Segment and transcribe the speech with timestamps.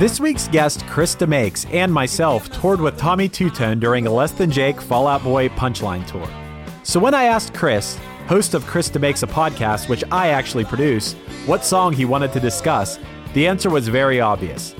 [0.00, 4.50] This week's guest, Chris DeMakes, and myself toured with Tommy Tutone during a Less Than
[4.50, 6.26] Jake Fall Out Boy Punchline Tour.
[6.82, 11.12] So when I asked Chris, host of Chris DeMakes a podcast, which I actually produce,
[11.44, 12.98] what song he wanted to discuss,
[13.34, 14.74] the answer was very obvious.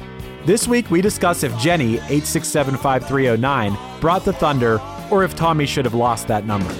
[0.46, 5.92] This week we discuss if Jenny, 8675309, brought the thunder, or if Tommy should have
[5.92, 6.74] lost that number.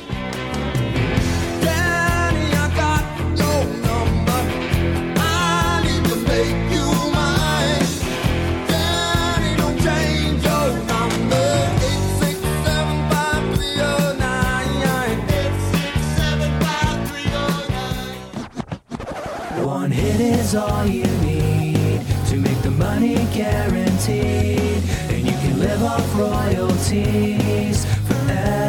[20.50, 27.84] Is all you need to make the money guaranteed, and you can live off royalties
[28.08, 28.60] forever.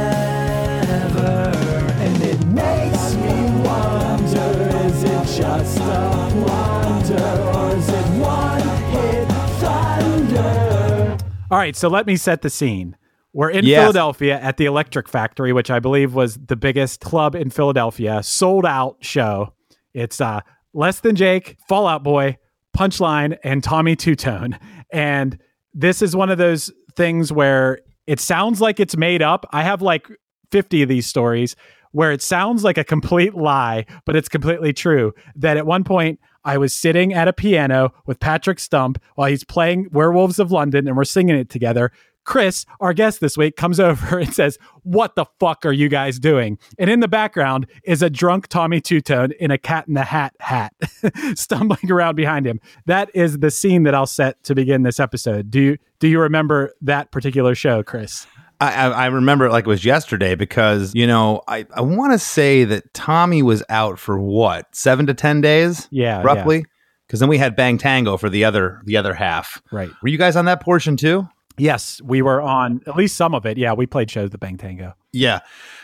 [1.97, 4.51] And it makes me wonder:
[4.85, 9.27] is it just a wonder, or is it one hit
[9.59, 11.17] thunder?
[11.49, 12.95] All right, so let me set the scene.
[13.33, 13.81] We're in Yes.
[13.81, 18.67] Philadelphia at the Electric Factory, which I believe was the biggest club in Philadelphia, sold
[18.67, 19.53] out show.
[19.93, 20.41] It's uh,
[20.73, 22.37] Less Than Jake, Fall Out Boy,
[22.75, 24.57] Punchline, and Tommy Tutone.
[24.91, 25.37] And
[25.73, 29.45] this is one of those things where it sounds like it's made up.
[29.51, 30.07] I have like
[30.51, 31.55] 50 of these stories
[31.91, 35.13] where it sounds like a complete lie, but it's completely true.
[35.35, 39.43] That at one point I was sitting at a piano with Patrick Stump while he's
[39.43, 41.91] playing Werewolves of London and we're singing it together.
[42.23, 46.19] Chris, our guest this week, comes over and says, What the fuck are you guys
[46.19, 46.57] doing?
[46.77, 50.33] And in the background is a drunk Tommy Tutone in a cat in the hat
[50.39, 50.73] hat,
[51.35, 52.59] stumbling around behind him.
[52.85, 55.49] That is the scene that I'll set to begin this episode.
[55.51, 58.25] Do you do you remember that particular show, Chris?
[58.59, 62.13] I, I I remember it like it was yesterday because you know I, I want
[62.13, 66.65] to say that Tommy was out for what seven to ten days, Yeah, roughly.
[67.07, 69.61] Because then we had Bang Tango for the other the other half.
[69.71, 69.89] Right.
[70.01, 71.27] Were you guys on that portion too?
[71.57, 73.57] Yes, we were on at least some of it.
[73.57, 74.95] Yeah, we played shows at the Bang Tango.
[75.11, 75.39] Yeah.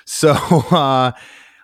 [0.06, 0.32] So
[0.72, 1.12] uh,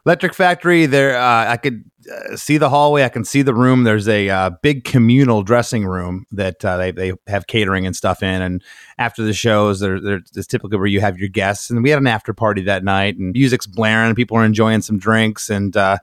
[0.06, 3.03] Electric Factory, there uh, I could uh, see the hallway.
[3.03, 3.86] I can see the room.
[3.86, 8.22] There's a uh, big communal dressing room that uh, they they have catering and stuff
[8.22, 8.42] in.
[8.42, 8.62] And
[8.97, 11.69] after the shows, there, there's typically where you have your guests.
[11.69, 14.13] And we had an after party that night, and music's blaring.
[14.16, 15.97] People are enjoying some drinks, and uh,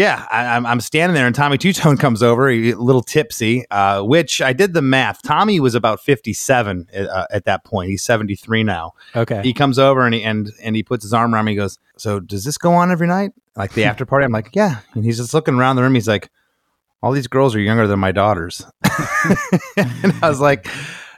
[0.00, 3.64] yeah, I, I'm, I'm standing there, and Tommy Tutone comes over, a little tipsy.
[3.70, 5.20] Uh, which I did the math.
[5.22, 7.90] Tommy was about 57 uh, at that point.
[7.90, 9.42] He's 73 now Okay.
[9.42, 11.52] he comes over and he and and he puts his arm around me.
[11.52, 14.48] He goes, "So does this go on every night, like the after party?" I'm like,
[14.54, 15.94] "Yeah." And he's just looking around the room.
[15.94, 16.30] He's like,
[17.02, 18.64] "All these girls are younger than my daughters,"
[19.76, 20.66] and I was like,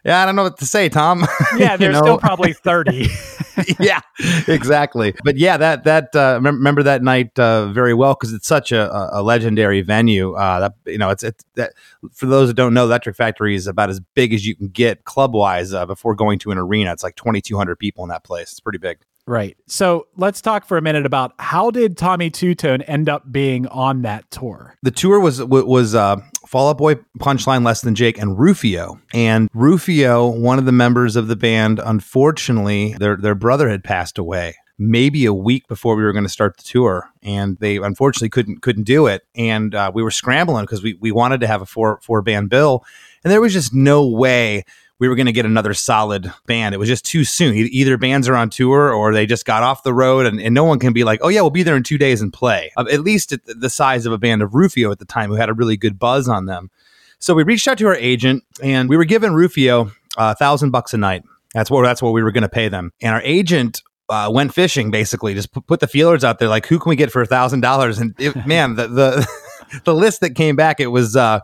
[0.04, 1.26] "Yeah, I don't know what to say, Tom."
[1.56, 2.00] yeah, You they're know?
[2.02, 3.06] still probably 30.
[3.80, 4.00] yeah,
[4.48, 5.14] exactly.
[5.24, 8.72] But yeah, that that uh, mem- remember that night uh, very well because it's such
[8.72, 10.34] a, a- legendary venue.
[10.34, 11.72] Uh, that you know, it's it's that
[12.12, 15.04] for those that don't know, Electric Factory is about as big as you can get
[15.04, 16.92] club wise uh, before going to an arena.
[16.92, 18.50] It's like 2,200 people in that place.
[18.52, 18.98] It's pretty big.
[19.26, 19.56] Right.
[19.66, 24.02] So let's talk for a minute about how did Tommy Tutone end up being on
[24.02, 24.76] that tour?
[24.82, 26.16] the tour was was uh,
[26.46, 29.00] Fall Out Boy, Punchline, Less Than Jake, and Rufio.
[29.14, 34.18] And Rufio, one of the members of the band, unfortunately, their their brother had passed
[34.18, 34.56] away.
[34.78, 38.62] Maybe a week before we were going to start the tour, and they unfortunately couldn't
[38.62, 39.22] couldn't do it.
[39.36, 42.50] And uh, we were scrambling because we we wanted to have a four four band
[42.50, 42.84] bill,
[43.22, 44.64] and there was just no way
[45.02, 46.76] we were going to get another solid band.
[46.76, 47.56] It was just too soon.
[47.56, 50.62] Either bands are on tour or they just got off the road, and, and no
[50.62, 52.70] one can be like, oh, yeah, we'll be there in two days and play.
[52.76, 55.34] Uh, at least at the size of a band of Rufio at the time, who
[55.34, 56.70] had a really good buzz on them.
[57.18, 60.94] So we reached out to our agent, and we were giving Rufio a thousand bucks
[60.94, 61.24] a night.
[61.52, 62.92] That's what that's what we were going to pay them.
[63.02, 66.66] And our agent uh, went fishing basically just put, put the feelers out there like
[66.66, 69.26] who can we get for a thousand dollars and it, man the, the
[69.84, 71.40] the list that came back it was uh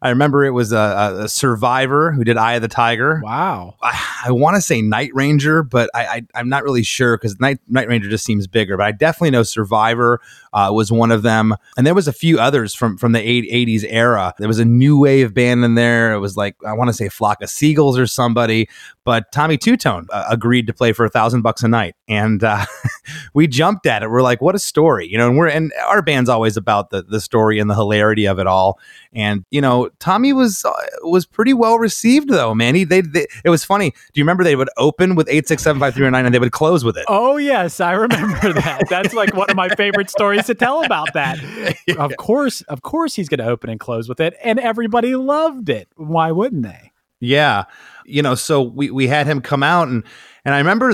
[0.00, 3.20] I remember it was a, a survivor who did Eye of the Tiger.
[3.22, 3.74] Wow.
[3.82, 7.38] I, I want to say Night Ranger, but I, I I'm not really sure because
[7.40, 8.76] Night Night Ranger just seems bigger.
[8.76, 10.20] But I definitely know Survivor
[10.52, 13.50] uh, was one of them, and there was a few others from from the eight,
[13.50, 14.34] 80s era.
[14.38, 16.12] There was a new wave band in there.
[16.12, 18.68] It was like I want to say Flock of Seagulls or somebody.
[19.04, 22.66] But Tommy Tutone uh, agreed to play for a thousand bucks a night, and uh,
[23.34, 24.10] we jumped at it.
[24.10, 25.28] We're like, what a story, you know.
[25.28, 28.46] And we're and our band's always about the the story and the hilarity of it
[28.46, 28.78] all.
[29.12, 32.74] And you know, Tommy was uh, was pretty well received though, man.
[32.74, 33.90] He they, they it was funny.
[33.90, 36.38] Do you remember they would open with eight six seven five three nine and they
[36.38, 37.04] would close with it?
[37.08, 38.84] Oh yes, I remember that.
[38.88, 41.38] That's like one of my favorite stories to tell about that.
[41.98, 45.68] Of course, of course he's going to open and close with it and everybody loved
[45.68, 45.88] it.
[45.96, 46.92] Why wouldn't they?
[47.20, 47.64] Yeah,
[48.04, 50.04] you know, so we we had him come out and
[50.44, 50.90] and I remember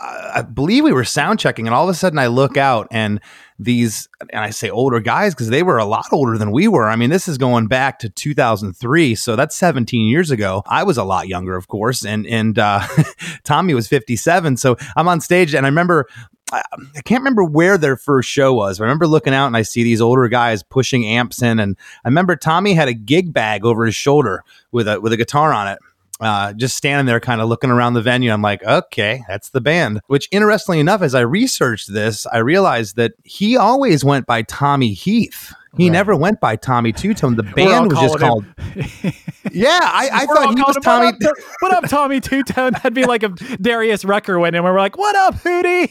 [0.00, 2.88] uh, I believe we were sound checking and all of a sudden I look out
[2.90, 3.20] and
[3.58, 6.88] these and I say older guys because they were a lot older than we were.
[6.88, 10.62] I mean, this is going back to 2003, so that's 17 years ago.
[10.66, 12.86] I was a lot younger, of course, and and uh,
[13.44, 14.56] Tommy was 57.
[14.56, 16.08] So I'm on stage and I remember
[16.52, 18.78] I can't remember where their first show was.
[18.78, 22.08] I remember looking out and I see these older guys pushing amps in, and I
[22.08, 25.68] remember Tommy had a gig bag over his shoulder with a with a guitar on
[25.68, 25.78] it.
[26.20, 28.30] Uh, just standing there, kind of looking around the venue.
[28.32, 30.00] I'm like, okay, that's the band.
[30.06, 34.92] Which, interestingly enough, as I researched this, I realized that he always went by Tommy
[34.92, 35.52] Heath.
[35.76, 35.92] He Right.
[35.92, 37.34] never went by Tommy Tutone.
[37.34, 38.44] The band was just called.
[39.52, 41.12] Yeah, I, I thought he was Tommy.
[41.12, 42.72] What up, what up Tommy Tutone?
[42.82, 45.90] That'd be like a Darius Rucker win, and we're like, "What up, Hootie?"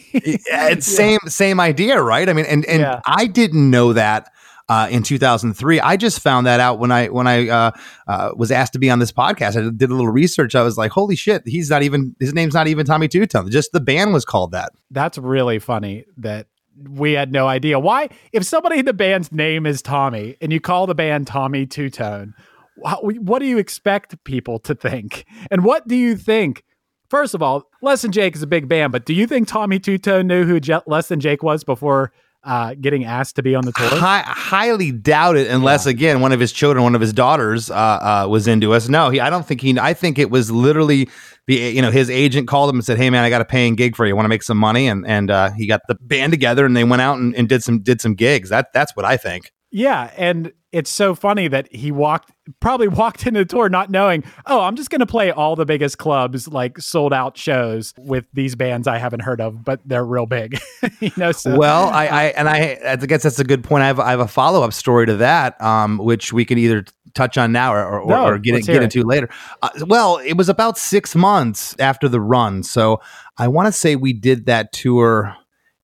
[0.50, 2.28] Yeah, it's same same idea, right?
[2.28, 3.00] I mean, and and Yeah.
[3.06, 4.30] I didn't know that
[4.74, 5.80] uh, in 2003.
[5.80, 7.72] I just found that out when I when I uh,
[8.08, 9.56] uh, was asked to be on this podcast.
[9.56, 10.56] I did a little research.
[10.56, 13.52] I was like, holy shit, he's not even his name's not even Tommy Tutone.
[13.52, 14.72] Just the band was called that.
[14.90, 16.48] That's really funny that
[16.90, 18.10] we had no idea why.
[18.32, 22.34] If somebody in the band's name is Tommy and you call the band Tommy Tutone,
[22.76, 25.26] what do you expect people to think?
[25.52, 26.64] And what do you think?
[27.12, 29.80] First of all, Less Than Jake is a big band, but do you think Tommy
[29.80, 32.12] Tutone knew who Je- Less Than Jake was before
[32.44, 33.88] uh, getting asked to be on the tour?
[33.88, 37.74] Hi, highly doubt it, unless again one of his children, one of his daughters, uh,
[37.74, 38.90] uh, was into us.
[38.90, 39.20] No, he.
[39.20, 39.78] I don't think he.
[39.80, 41.10] I think it was literally
[41.48, 43.76] the you know his agent called him and said, "Hey man, I got a paying
[43.76, 44.16] gig for you.
[44.16, 46.84] Want to make some money?" And and uh, he got the band together and they
[46.84, 48.50] went out and, and did some did some gigs.
[48.50, 49.52] That that's what I think.
[49.76, 54.24] Yeah, and it's so funny that he walked probably walked into the tour not knowing,
[54.46, 58.26] oh, I'm just going to play all the biggest clubs like sold out shows with
[58.34, 60.60] these bands I haven't heard of, but they're real big.
[61.00, 63.82] you know, so well, I, I and I, I guess that's a good point.
[63.82, 66.86] I have I have a follow up story to that, um, which we can either
[67.16, 68.86] touch on now or or, No, or get let's get hear it.
[68.86, 69.28] into later.
[69.64, 73.02] Uh, well, it was about six months after the run, so
[73.40, 75.36] I want to say we did that tour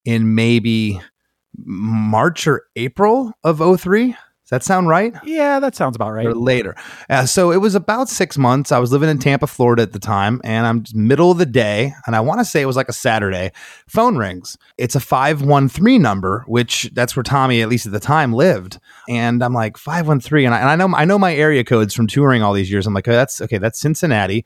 [0.06, 1.02] in maybe
[1.66, 4.16] March or April of 03.
[4.50, 5.14] Does that sound right?
[5.24, 6.26] yeah, that sounds about right.
[6.26, 6.76] or later.
[7.08, 8.72] Uh, so it was about six months.
[8.72, 11.94] I was living in Tampa, Florida at the time, and I'm middle of the day,
[12.08, 13.52] and I want to say it was like a Saturday.
[13.86, 14.58] Phone rings.
[14.80, 18.34] It's a five one three number, which that's where Tommy, at least at the time,
[18.34, 18.80] lived.
[19.08, 21.64] And I'm like five one three, and I, and I know I know my area
[21.64, 22.88] codes from touring all these years.
[22.88, 23.60] I'm like, oh, that's okay.
[23.60, 24.46] That's Cincinnati.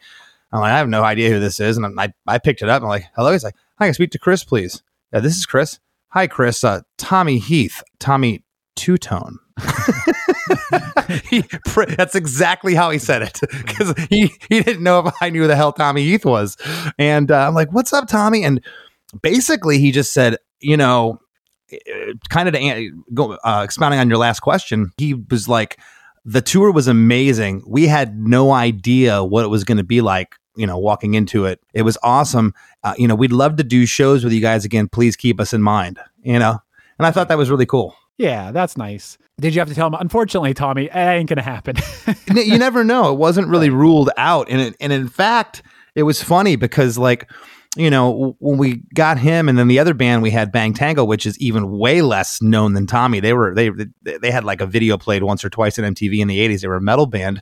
[0.51, 2.81] I'm like, I have no idea who this is, and I I picked it up.
[2.81, 3.31] And I'm like, hello.
[3.31, 4.83] He's like, hi, can I speak to Chris, please?
[5.13, 5.79] Yeah, this is Chris.
[6.13, 6.63] Hi, Chris.
[6.63, 7.81] Uh, Tommy Heath.
[7.99, 8.43] Tommy
[8.77, 9.37] Tutone.
[11.65, 15.41] pr- that's exactly how he said it because he, he didn't know if I knew
[15.41, 16.55] who the hell Tommy Heath was.
[16.99, 18.43] And uh, I'm like, what's up, Tommy?
[18.43, 18.63] And
[19.23, 21.19] basically, he just said, you know,
[22.29, 25.79] kind of to go uh, expounding on your last question, he was like,
[26.25, 27.63] the tour was amazing.
[27.65, 30.35] We had no idea what it was going to be like.
[30.55, 32.53] You know, walking into it, it was awesome.
[32.83, 34.87] Uh, you know, we'd love to do shows with you guys again.
[34.87, 35.99] Please keep us in mind.
[36.23, 36.59] You know,
[36.97, 37.95] and I thought that was really cool.
[38.17, 39.17] Yeah, that's nice.
[39.39, 39.95] Did you have to tell him?
[39.95, 41.75] Unfortunately, Tommy, it ain't gonna happen.
[42.33, 43.11] You never know.
[43.13, 45.61] It wasn't really ruled out, and it, and in fact,
[45.93, 47.29] it was funny because like
[47.75, 51.05] you know when we got him, and then the other band we had Bang Tango,
[51.05, 53.19] which is even way less known than Tommy.
[53.19, 53.69] They were they
[54.01, 56.61] they had like a video played once or twice on MTV in the '80s.
[56.61, 57.41] They were a metal band.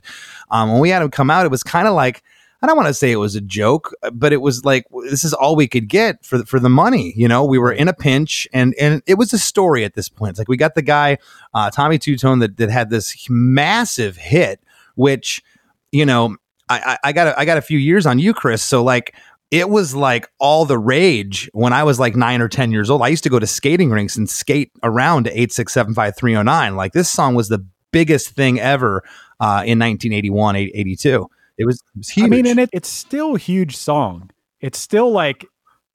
[0.50, 2.22] Um, when we had him come out, it was kind of like.
[2.62, 5.34] I don't want to say it was a joke, but it was like this is
[5.34, 7.12] all we could get for for the money.
[7.16, 10.08] You know, we were in a pinch, and and it was a story at this
[10.08, 10.30] point.
[10.30, 11.18] It's like we got the guy,
[11.54, 14.60] uh, Tommy Tutone, that that had this massive hit,
[14.94, 15.42] which
[15.90, 16.36] you know,
[16.68, 18.62] I, I I got a, I got a few years on you, Chris.
[18.62, 19.16] So like
[19.50, 23.02] it was like all the rage when I was like nine or ten years old.
[23.02, 26.16] I used to go to skating rinks and skate around to eight six seven five
[26.16, 26.76] three zero nine.
[26.76, 29.02] Like this song was the biggest thing ever
[29.40, 31.28] uh, in 1981, 82.
[31.62, 32.26] It was, it was huge.
[32.26, 34.30] I mean, and it, it's still a huge song.
[34.60, 35.46] It's still like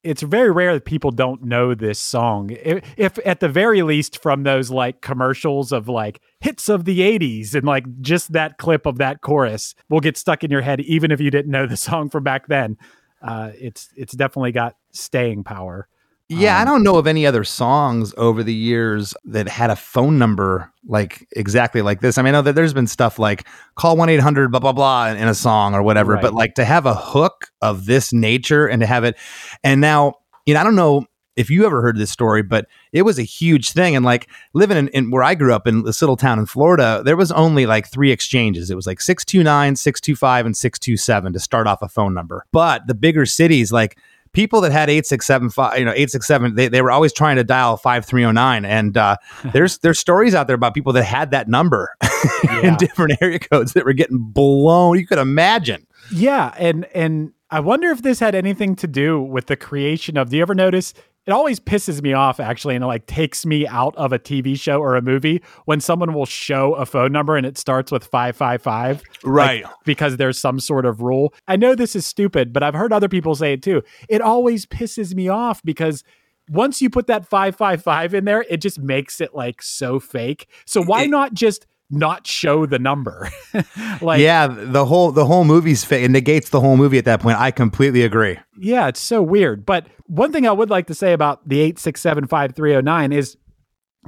[0.04, 2.52] it's very rare that people don't know this song.
[2.52, 7.00] If, if at the very least from those like commercials of like hits of the
[7.00, 10.80] 80s and like just that clip of that chorus will get stuck in your head
[10.82, 12.78] even if you didn't know the song from back then.
[13.22, 15.88] Uh, it's it's definitely got staying power.
[16.30, 19.76] Yeah, I Um, don't know of any other songs over the years that had a
[19.78, 22.18] phone number like exactly like this.
[22.18, 25.08] I mean, I know that there's been stuff like call 1 800 blah, blah, blah
[25.08, 26.22] in, in a song or whatever, Right.
[26.22, 29.16] but like to have a hook of this nature and to have it.
[29.64, 30.16] And now,
[30.46, 31.06] you know, I don't know
[31.38, 33.96] if you ever heard this story, but it was a huge thing.
[33.96, 37.04] And like living in, in where I grew up in this little town in Florida,
[37.06, 38.70] there was only like three exchanges.
[38.72, 42.46] It was like 629, 625, and 627 to start off a phone number.
[42.52, 43.98] But the bigger cities, like,
[44.34, 48.66] people that had 8675 you know 867 they, they were always trying to dial 5309
[48.66, 49.18] and uh,
[49.54, 51.96] there's there's stories out there about people that had that number
[52.64, 57.60] in different area codes that were getting blown you could imagine Yeah, and and I
[57.60, 60.30] wonder if this had anything to do with the creation of.
[60.30, 60.94] Do you ever notice?
[61.28, 64.58] It always pisses me off actually, and it like takes me out of a TV
[64.58, 68.06] show or a movie when someone will show a phone number and it starts with
[68.06, 69.04] five five five.
[69.24, 69.66] Right.
[69.86, 71.34] because there's some sort of rule.
[71.48, 73.84] I know this is stupid, but I've heard other people say it too.
[74.10, 76.04] It always pisses me off because
[76.50, 80.48] once you put that 555 in there, it just makes it like so fake.
[80.66, 83.30] So why It- not just not show the number?
[84.02, 87.22] like yeah the whole the whole movie's fake it negates the whole movie at that
[87.22, 89.66] point i completely agree Yeah, it's so weird.
[89.66, 93.38] But one thing I would like to say about the 8675309 is,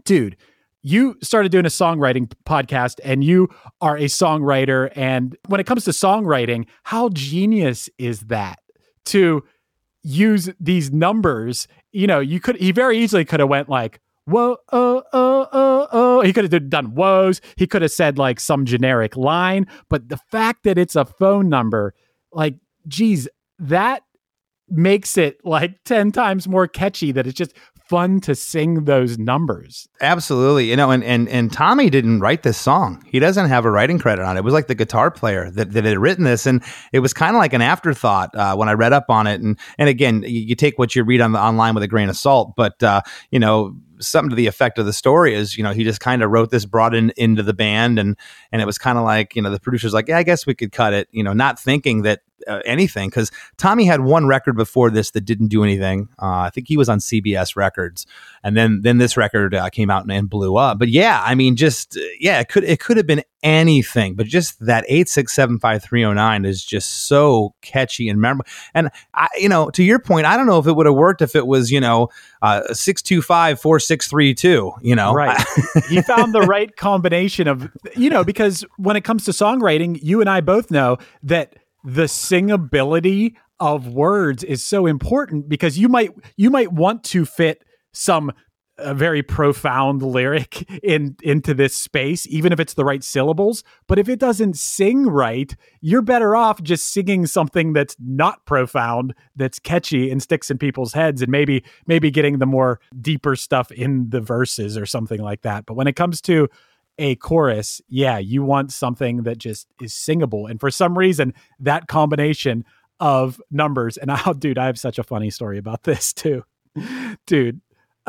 [0.05, 0.35] dude,
[0.81, 3.49] you started doing a songwriting podcast and you
[3.81, 4.91] are a songwriter.
[4.95, 8.59] And when it comes to songwriting, how genius is that
[9.05, 9.43] to
[10.03, 11.67] use these numbers?
[11.91, 15.28] You know, you could, he very easily could have went like, whoa, oh, oh,
[16.25, 17.41] He could have done woes.
[17.55, 19.67] He could have said like some generic line.
[19.89, 21.93] But the fact that it's a phone number,
[22.31, 22.55] like,
[22.87, 23.27] geez,
[23.59, 24.03] that
[24.69, 27.53] makes it like 10 times more catchy that it's just
[27.89, 29.87] fun to sing those numbers.
[29.99, 30.69] Absolutely.
[30.69, 33.03] You know, and, and and Tommy didn't write this song.
[33.07, 34.41] He doesn't have a writing credit on it.
[34.41, 36.45] It was like the guitar player that, that had written this.
[36.45, 39.41] And it was kind of like an afterthought uh, when I read up on it.
[39.41, 42.09] And and again, you, you take what you read on the online with a grain
[42.09, 42.53] of salt.
[42.55, 45.83] But uh, you know, something to the effect of the story is, you know, he
[45.83, 48.17] just kind of wrote this, brought in into the band, and
[48.51, 50.55] and it was kind of like, you know, the producer's like, yeah, I guess we
[50.55, 54.55] could cut it, you know, not thinking that uh, anything because Tommy had one record
[54.55, 56.09] before this that didn't do anything.
[56.21, 58.05] Uh, I think he was on CBS Records,
[58.43, 60.79] and then then this record uh, came out and, and blew up.
[60.79, 64.25] But yeah, I mean, just uh, yeah, it could it could have been anything, but
[64.27, 68.49] just that eight six seven five three zero nine is just so catchy and memorable.
[68.73, 71.21] And I, you know, to your point, I don't know if it would have worked
[71.21, 72.09] if it was you know
[72.41, 74.71] uh, six two five four six three two.
[74.81, 75.37] You know, Right.
[75.89, 80.21] he found the right combination of, you know, because when it comes to songwriting, you
[80.21, 86.11] and I both know that the singability of words is so important because you might
[86.37, 88.31] you might want to fit some
[88.81, 93.63] a very profound lyric in into this space even if it's the right syllables.
[93.87, 99.13] But if it doesn't sing right you're better off just singing something that's not profound
[99.35, 103.71] that's catchy and sticks in people's heads and maybe maybe getting the more deeper stuff
[103.71, 105.65] in the verses or something like that.
[105.65, 106.47] But when it comes to
[106.99, 111.87] a chorus yeah you want something that just is singable and for some reason that
[111.87, 112.63] combination
[112.99, 116.43] of numbers and oh dude i have such a funny story about this too
[117.25, 117.59] dude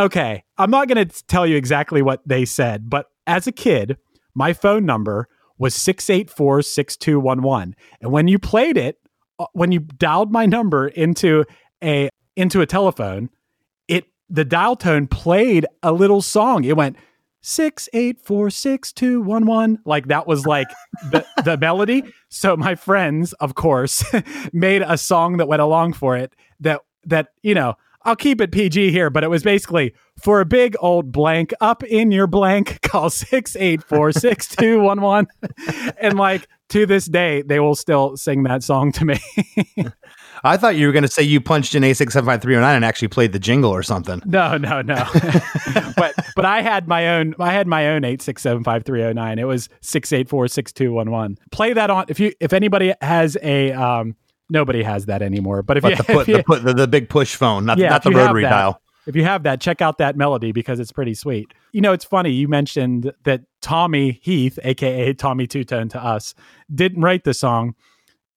[0.00, 3.99] okay, I'm not going to tell you exactly what they said, but as a kid,
[4.35, 5.28] my phone number
[5.59, 7.76] was 684 6211.
[8.00, 8.99] And when you played it,
[9.38, 11.44] uh, when you dialed my number into
[11.82, 13.28] a into a telephone,
[13.88, 16.64] it the dial tone played a little song.
[16.64, 16.97] It went
[17.40, 19.78] six eight four six two one one.
[19.85, 20.68] Like that was like
[21.11, 22.04] the the melody.
[22.28, 24.04] So my friends, of course,
[24.52, 26.35] made a song that went along for it.
[26.61, 27.75] That that you know.
[28.02, 29.92] I'll keep it PG here, but it was basically
[30.23, 34.80] for a big old blank up in your blank, call six eight four six two
[34.80, 35.26] one one
[36.00, 39.20] And like to this day, they will still sing that song to me.
[40.44, 42.54] I thought you were going to say you punched in a six seven five three
[42.54, 44.23] zero nine and actually played the jingle or something.
[44.25, 45.04] No, no, no.
[45.97, 49.02] but but I had my own I had my own eight six seven five three
[49.04, 49.38] oh nine.
[49.38, 51.37] It was six eight four six two one one.
[51.52, 54.16] Play that on if you if anybody has a um
[54.49, 55.62] nobody has that anymore.
[55.62, 57.64] But if But you, the, put, if, you the, put, the, the big push phone,
[57.66, 58.50] not, Yeah, not the rotary that.
[58.50, 58.80] dial.
[59.06, 61.52] if you have that, check out that melody because it's pretty sweet.
[61.73, 62.30] You know, it's funny.
[62.30, 66.35] You mentioned that Tommy Heath, aka Tommy Tutone to us,
[66.75, 67.75] didn't write the song.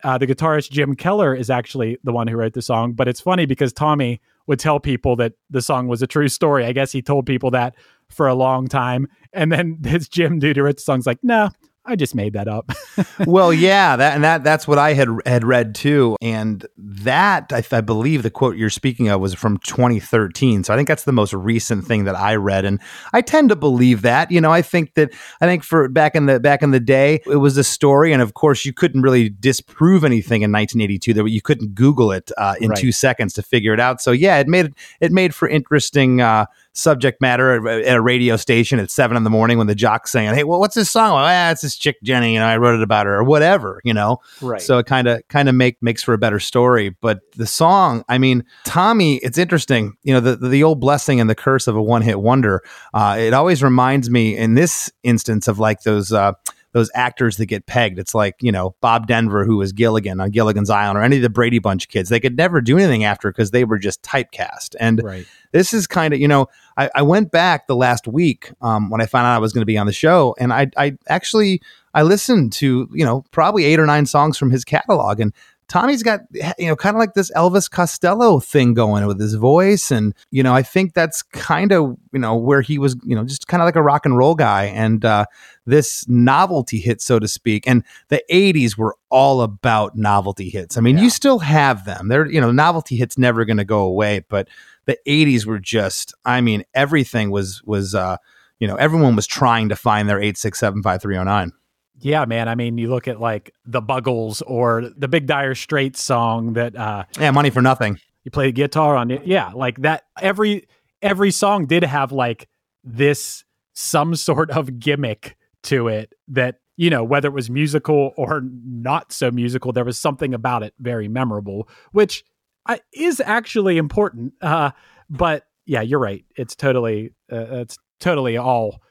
[0.04, 2.94] Uh, the guitarist Jim Keller is actually the one who wrote the song.
[2.94, 6.66] But it's funny because Tommy would tell people that the song was a true story.
[6.66, 7.76] I guess he told people that
[8.10, 9.08] for a long time.
[9.32, 11.50] And then this Jim dude who wrote the song's like, no,
[11.86, 12.72] I just made that up.
[13.28, 17.64] well, yeah, that and that that's what I had had read too, and that I,
[17.76, 20.64] I believe the quote you're speaking of was from 2013.
[20.64, 22.80] So I think that's the most recent thing that I read, and
[23.12, 24.32] I tend to believe that.
[24.32, 25.12] You know, I think that
[25.42, 28.22] I think for back in the back in the day, it was a story, and
[28.22, 31.14] of course, you couldn't really disprove anything in 1982.
[31.14, 32.80] That you couldn't Google it uh, in Right.
[32.80, 34.02] two seconds to figure it out.
[34.02, 36.22] So yeah, it made it made for interesting.
[36.22, 40.12] Uh, Subject matter at, a radio station at seven in the morning when the jock's
[40.12, 42.76] saying, "Hey, well, what's this song?" Well, ah, it's this chick Jenny, and I wrote
[42.76, 44.20] it about her, or whatever, you know.
[44.42, 44.62] right.
[44.62, 46.90] So it kind of kind of make makes for a better story.
[46.90, 49.94] But the song, I mean, Tommy, it's interesting.
[50.04, 52.64] You know, the the old blessing and the curse of a one hit wonder.
[52.94, 56.12] Uh, it always reminds me in this instance of like those.
[56.12, 56.34] Uh,
[56.74, 58.00] those actors that get pegged.
[58.00, 61.22] It's like, you know, Bob Denver, who was Gilligan on Gilligan's Island, or any of
[61.22, 62.10] the Brady Bunch kids.
[62.10, 64.76] They could never do anything after because they were just typecast.
[64.80, 65.26] And right.
[65.52, 69.02] this is kind of you know I, I went back the last week um, when
[69.02, 71.62] I found out I was going to be on the show, and I I actually
[71.94, 75.32] I listened to you know probably eight or nine songs from his catalog, and
[75.68, 76.22] Tommy's got
[76.58, 80.44] you know kind of like this Elvis Costello thing going with his voice, and you
[80.44, 83.62] know I think that's kind of you know where he was you know just kind
[83.62, 85.26] of like a rock and roll guy, and uh,
[85.66, 90.78] this novelty hit so to speak, and the '80s were all about novelty hits.
[90.78, 92.08] I mean, you still have them.
[92.08, 94.48] They're you know novelty hits never going to go away, but
[94.86, 98.18] the 80s were just i mean everything was was uh
[98.60, 101.52] you know everyone was trying to find their 8675309
[102.00, 102.50] Yeah, man.
[102.50, 106.76] I mean, you look at like the Buggles or the Big Dire Straits song that
[106.76, 109.26] uh, yeah money for nothing you play guitar on it.
[109.26, 110.04] Yeah, like that.
[110.22, 110.68] Every
[111.02, 112.50] every song did have like
[112.84, 118.42] this some sort of gimmick to it that you know whether it was musical or
[118.66, 122.24] not so musical, there was something about it very memorable, which
[122.66, 124.34] uh, is actually important.
[124.42, 124.72] Uh,
[125.10, 126.26] but yeah, you're right.
[126.36, 128.82] It's totally uh, it's totally all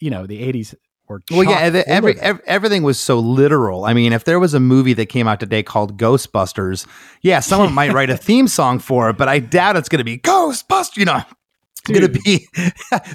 [0.00, 0.26] you know.
[0.26, 0.74] The '80s
[1.08, 2.22] were well yeah chock the, full every, of it.
[2.22, 5.40] ev- everything was so literal i mean if there was a movie that came out
[5.40, 6.86] today called ghostbusters
[7.22, 10.04] yeah someone might write a theme song for it but i doubt it's going to
[10.04, 11.22] be ghostbusters you know
[11.88, 12.48] it's going to be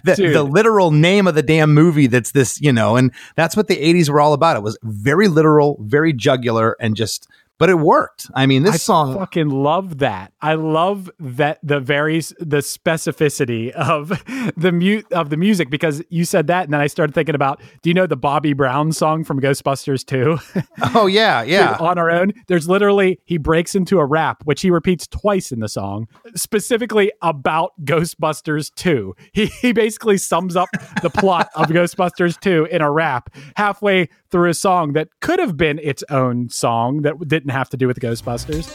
[0.05, 0.35] the, Dude.
[0.35, 3.75] the literal name of the damn movie that's this you know and that's what the
[3.75, 7.27] 80s were all about it was very literal very jugular and just
[7.61, 9.09] but it worked i mean this song.
[9.09, 10.33] I song fucking love that.
[10.41, 14.09] I love that the very the specificity of
[14.57, 17.61] the mute of the music because you said that and then I started thinking about
[17.81, 20.63] do you know the Bobby Brown song from Ghostbusters 2?
[20.95, 22.33] oh yeah yeah on our own.
[22.47, 27.11] There's literally he breaks into a rap which he repeats twice in the song specifically
[27.21, 29.15] about Ghostbusters 2.
[29.33, 30.69] He he basically sums up
[31.01, 35.55] the plot of Ghostbusters 2 in a rap halfway through a song that could have
[35.55, 38.67] been its own song that didn't have to do with Ghostbusters.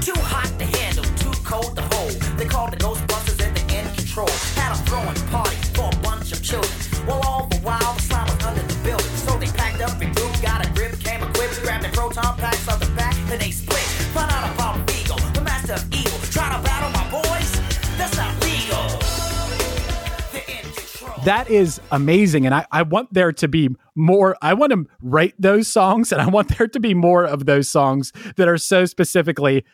[0.00, 2.12] Too hot to handle, too cold to hold.
[2.38, 4.28] They called the Ghostbusters they in control.
[4.54, 6.72] Had a throwing party for a bunch of children.
[7.06, 9.16] Well, all the while the slime was under the building.
[9.16, 9.98] So they packed up
[10.42, 13.78] got a grip, came equipped, grabbed their proton packs the back, then they split.
[14.16, 14.57] Out
[21.28, 25.34] that is amazing and I, I want there to be more i want to write
[25.38, 28.86] those songs and i want there to be more of those songs that are so
[28.86, 29.64] specifically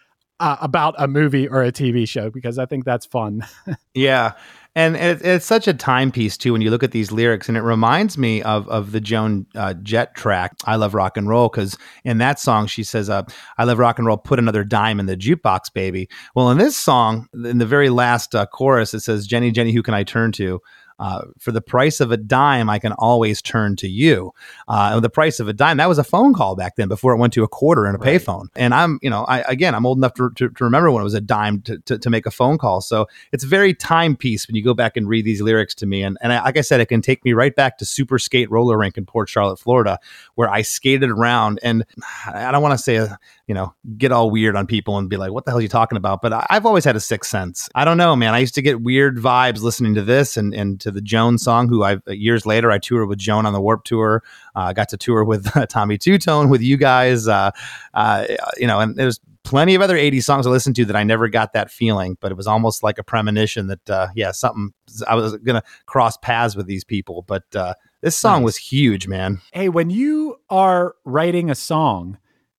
[0.41, 3.47] uh, about a movie or a tv show because i think that's fun
[3.95, 4.33] Yeah,
[4.75, 7.63] and it, it's such a timepiece too when you look at these lyrics, and it
[7.63, 11.79] reminds me of of the Joan uh, Jett track "I Love Rock and Roll" because
[12.03, 13.23] in that song she says, uh,
[13.57, 16.77] "I love rock and roll, put another dime in the jukebox, baby." Well, in this
[16.77, 20.33] song, in the very last uh, chorus, it says, "Jenny, Jenny, who can I turn
[20.33, 20.61] to?"
[20.99, 24.33] Uh, for the price of a dime, I can always turn to you.
[24.69, 27.13] Uh, and the price of a dime, that was a phone call back then before
[27.13, 28.47] it went to a quarter and a payphone.
[28.55, 31.05] And I'm, you know, I, again, I'm old enough to, to, to remember when it
[31.05, 32.81] was a dime to, to, to make a phone call.
[32.81, 36.03] So it's very timepiece when you go back and read these lyrics to me.
[36.03, 38.51] And, and I, like I said, it can take me right back to Super Skate
[38.51, 39.99] Roller Rink in Port Charlotte, Florida,
[40.37, 41.59] where I skated around.
[41.63, 41.85] And
[42.27, 43.07] I don't want to say,
[43.47, 45.69] you know, get all weird on people and be like, what the hell are you
[45.69, 46.23] talking about?
[46.23, 47.69] But I, I've always had a sixth sense.
[47.75, 48.33] I don't know, man.
[48.33, 51.69] I used to get weird vibes listening to this and, and to the Joan song,
[51.69, 54.23] who I years later I toured with Joan on the Warp Tour.
[54.55, 57.29] I uh, got to tour with Tommy Tutone with you guys.
[57.29, 57.51] Uh,
[57.93, 58.27] uh,
[58.57, 61.29] you know, and there's plenty of other 80s songs I listened to that I never
[61.29, 64.73] got that feeling, but it was almost like a premonition that, uh, yeah, something
[65.07, 67.23] I was going to cross paths with these people.
[67.23, 68.45] But uh, this song Nice.
[68.45, 69.43] was huge, man.
[69.53, 72.17] hey when you are writing a song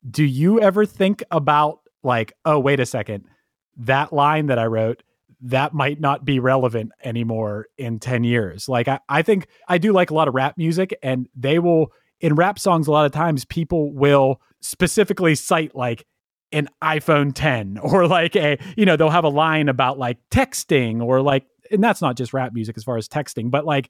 [0.09, 3.25] do you ever think about like oh wait a second
[3.77, 5.03] that line that i wrote
[5.41, 8.67] that might not be relevant anymore in 10 years?
[8.67, 11.91] Like I, I think i do like a lot of rap music and they will
[12.19, 16.05] in rap songs a lot of times people will specifically cite like
[16.51, 21.03] an iphone 10 or like a you know they'll have a line about like texting
[21.03, 23.89] or like and that's not just rap music as far as texting but like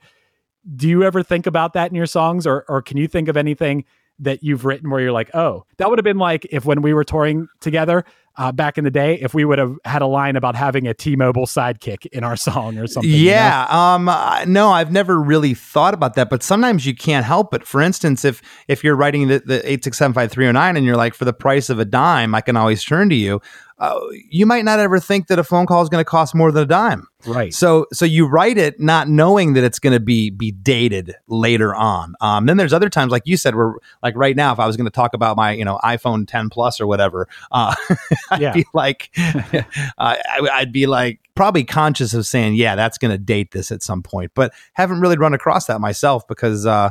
[0.75, 3.38] do you ever think about that in your songs or or can you think of
[3.38, 3.86] anything
[4.19, 6.93] that you've written where you're like, oh, that would have been like if when we
[6.93, 8.06] were touring together
[8.38, 10.93] uh, back in the day, if we would have had a line about having a
[10.93, 13.10] T-Mobile sidekick in our song or something.
[13.10, 13.32] you know?
[13.32, 13.67] Yeah.
[13.69, 14.06] Um.
[14.52, 17.65] No, I've never really thought about that, but sometimes you can't help it.
[17.65, 20.78] For instance, if if you're writing the, the eight six seven five three zero nine
[20.78, 23.41] and you're like, for the price of a dime, I can always turn to you.
[23.78, 26.50] Uh, you might not ever think that a phone call is going to cost more
[26.50, 27.08] than a dime.
[27.26, 27.54] Right.
[27.54, 31.76] So so you write it not knowing that it's going to be be dated later
[31.76, 32.15] on.
[32.21, 34.78] Um, then there's other times like you said where like right now if I was
[34.78, 37.76] going to talk about my you know iPhone 10 Plus or whatever, uh,
[38.32, 38.54] I'd Yeah.
[38.54, 39.64] be like uh,
[39.98, 43.84] I, I'd be like probably conscious of saying yeah that's going to date this at
[43.84, 46.90] some point, but haven't really run across that myself because uh,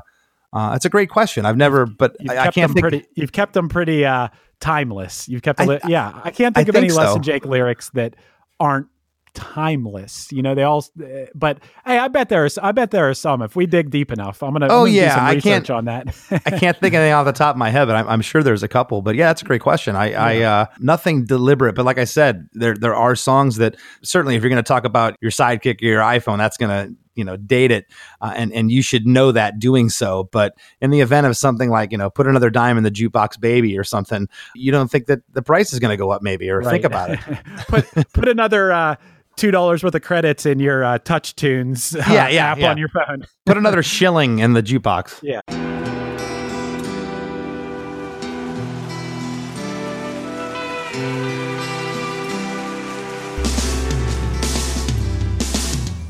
[0.52, 1.44] uh, it's a great question.
[1.46, 2.82] I've never, but You've I, I kept can't them think.
[2.82, 3.06] pretty.
[3.14, 4.28] You've kept them pretty uh,
[4.60, 5.28] timeless.
[5.28, 5.60] You've kept.
[5.60, 7.14] a I- li- yeah, I can't I think of any think Less so.
[7.14, 8.14] Than Jake lyrics that
[8.60, 8.86] aren't
[9.34, 10.30] timeless.
[10.32, 10.84] You know, they all.
[11.02, 12.58] uh, But hey, I bet there is.
[12.58, 13.42] I bet there are some.
[13.42, 14.66] If we dig deep enough, I'm gonna.
[14.66, 16.16] I'm Oh, gonna do yeah, I research can't- on that.
[16.46, 18.42] I can't think of anything off the top of my head, but I'm, I'm sure
[18.42, 19.02] there's a couple.
[19.02, 19.96] But yeah, that's a great question.
[19.96, 24.36] I, I uh, nothing deliberate, but like I said, there there are songs that certainly,
[24.36, 27.22] if you're going to talk about your sidekick or your iPhone, that's going to you
[27.24, 27.86] know date it,
[28.20, 30.28] uh, and and you should know that doing so.
[30.32, 33.40] But in the event of something like you know put another dime in the jukebox,
[33.40, 36.50] baby, or something, you don't think that the price is going to go up, maybe,
[36.50, 37.20] or think about it.
[37.68, 38.72] put put another.
[38.72, 38.96] Uh,
[39.36, 42.70] Two dollars worth of credits in your uh, Touch Tunes uh, Yeah, yeah, app yeah.
[42.70, 43.24] on your phone.
[43.46, 45.20] Put another shilling in the jukebox.
[45.22, 45.40] Yeah.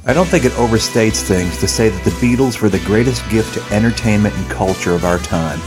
[0.07, 3.55] I don't think it overstates things to say that the Beatles were the greatest gift
[3.55, 5.59] to entertainment and culture of our time,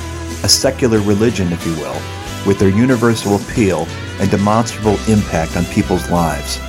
[0.44, 2.00] a secular religion, if you will,
[2.46, 3.88] with their universal appeal
[4.20, 6.60] and demonstrable impact on people's lives.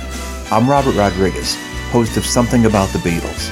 [0.51, 1.55] I'm Robert Rodriguez,
[1.91, 3.49] host of Something About the Beatles.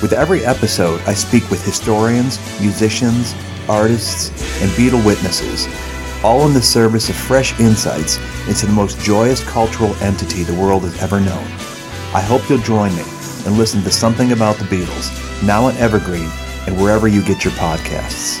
[0.00, 3.34] With every episode, I speak with historians, musicians,
[3.68, 4.30] artists,
[4.62, 5.68] and Beatle witnesses,
[6.24, 8.16] all in the service of fresh insights
[8.48, 11.44] into the most joyous cultural entity the world has ever known.
[12.14, 13.04] I hope you'll join me
[13.44, 15.12] and listen to Something About the Beatles,
[15.46, 16.30] now on Evergreen
[16.66, 18.40] and wherever you get your podcasts.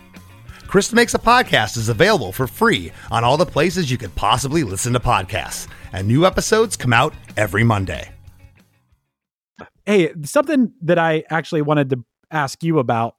[0.71, 4.63] Chris DeMakes a Podcast is available for free on all the places you could possibly
[4.63, 8.09] listen to podcasts, and new episodes come out every Monday.
[9.85, 13.15] Hey, something that I actually wanted to ask you about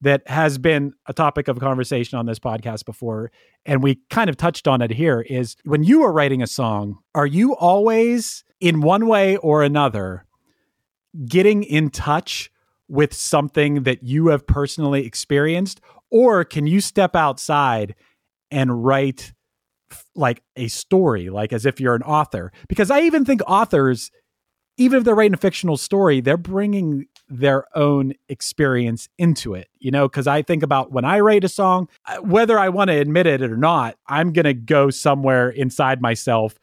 [0.00, 3.30] that has been a topic of conversation on this podcast before,
[3.66, 7.00] and we kind of touched on it here is when you are writing a song,
[7.14, 10.24] are you always in one way or another
[11.26, 12.50] getting in touch
[12.88, 15.82] with something that you have personally experienced?
[16.14, 17.96] Or can you step outside
[18.48, 19.32] and write
[20.14, 22.52] like a story, like as if you're an author?
[22.68, 24.12] Because I even think authors,
[24.76, 29.90] even if they're writing a fictional story, they're bringing their own experience into it, you
[29.90, 30.06] know?
[30.06, 33.26] Because I think about when I write a song, uh, whether I want to admit
[33.26, 36.60] it or not, I'm going to go somewhere inside myself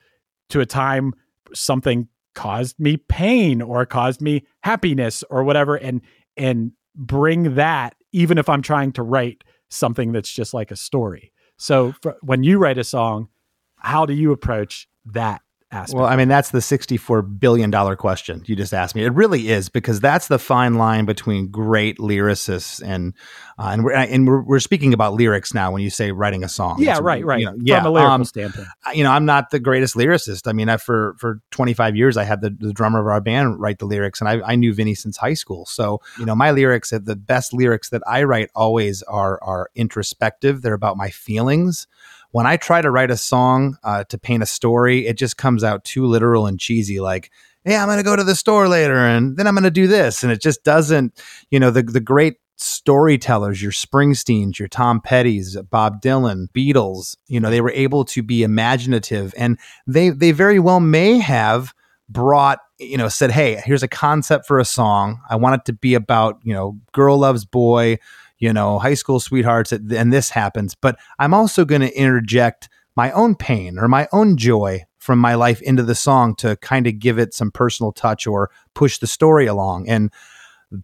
[0.51, 1.13] to a time
[1.53, 5.99] something caused me pain or caused me happiness or whatever and
[6.37, 11.31] and bring that even if I'm trying to write something that's just like a story.
[11.57, 13.29] So fr when you write a song,
[13.77, 15.41] how do you approach that
[15.71, 15.97] aspect?
[15.97, 19.03] Well, I mean, that's the $64 billion question you just asked me.
[19.03, 23.13] It really is because that's the fine line between great lyricists and,
[23.57, 26.49] uh, and, we're, and we're, we're speaking about lyrics now when you say writing a
[26.49, 26.77] song.
[26.79, 27.39] yeah, It's, right, right.
[27.39, 27.79] you know, yeah.
[27.79, 28.67] From a lyrical um, standpoint.
[28.93, 30.47] You know, I'm not the greatest lyricist.
[30.47, 33.59] I mean, I, for for 25 years, I had the, the drummer of our band
[33.59, 35.65] write the lyrics, and I, I knew Vinny since high school.
[35.65, 40.61] So, you know, my lyrics, the best lyrics that I write, always are are introspective.
[40.61, 41.87] They're about my feelings.
[42.31, 45.63] When I try to write a song uh, to paint a story, it just comes
[45.63, 46.99] out too literal and cheesy.
[46.99, 47.31] Like,
[47.65, 49.87] yeah, I'm going to go to the store later and then I'm going to do
[49.87, 50.23] this.
[50.23, 55.57] And it just doesn't, you know, the, the great storytellers, your Springsteens, your Tom Petty's,
[55.69, 60.59] Bob Dylan, Beatles, you know, they were able to be imaginative and they, they very
[60.59, 61.73] well may have
[62.07, 65.21] brought, you know, said, Hey, here's a concept for a song.
[65.29, 67.97] I want it to be about, you know, girl loves boy,
[68.41, 70.75] you know, high school sweethearts, and this happens.
[70.75, 75.35] But I'm also going to interject my own pain or my own joy from my
[75.35, 79.07] life into the song to kind of give it some personal touch or push the
[79.07, 79.87] story along.
[79.87, 80.11] And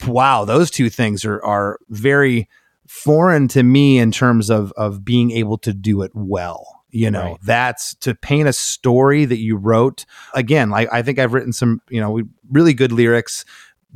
[0.07, 2.47] wow, those two things are are very
[2.87, 6.75] foreign to me in terms of of being able to do it well.
[6.89, 7.37] You know, Right.
[7.43, 10.05] that's to paint a story that you wrote.
[10.33, 13.43] Again, like I think I've written some, you know, really good lyrics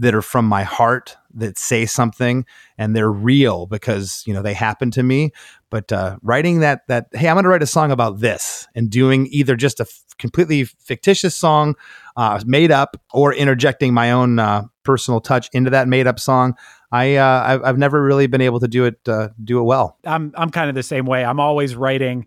[0.02, 2.46] that are from my heart that say something
[2.78, 5.32] and they're real because you know they happen to me
[5.70, 8.90] but uh, writing that that hey i'm going to write a song about this and
[8.90, 11.76] doing either just a f- completely fictitious song
[12.18, 16.56] uh, made up or interjecting my own uh, personal touch into that made up song
[16.92, 19.98] i uh, I've, I've never really been able to do it uh, do it well
[20.06, 21.24] I'm I'm kind of the same way.
[21.24, 22.26] I'm always writing,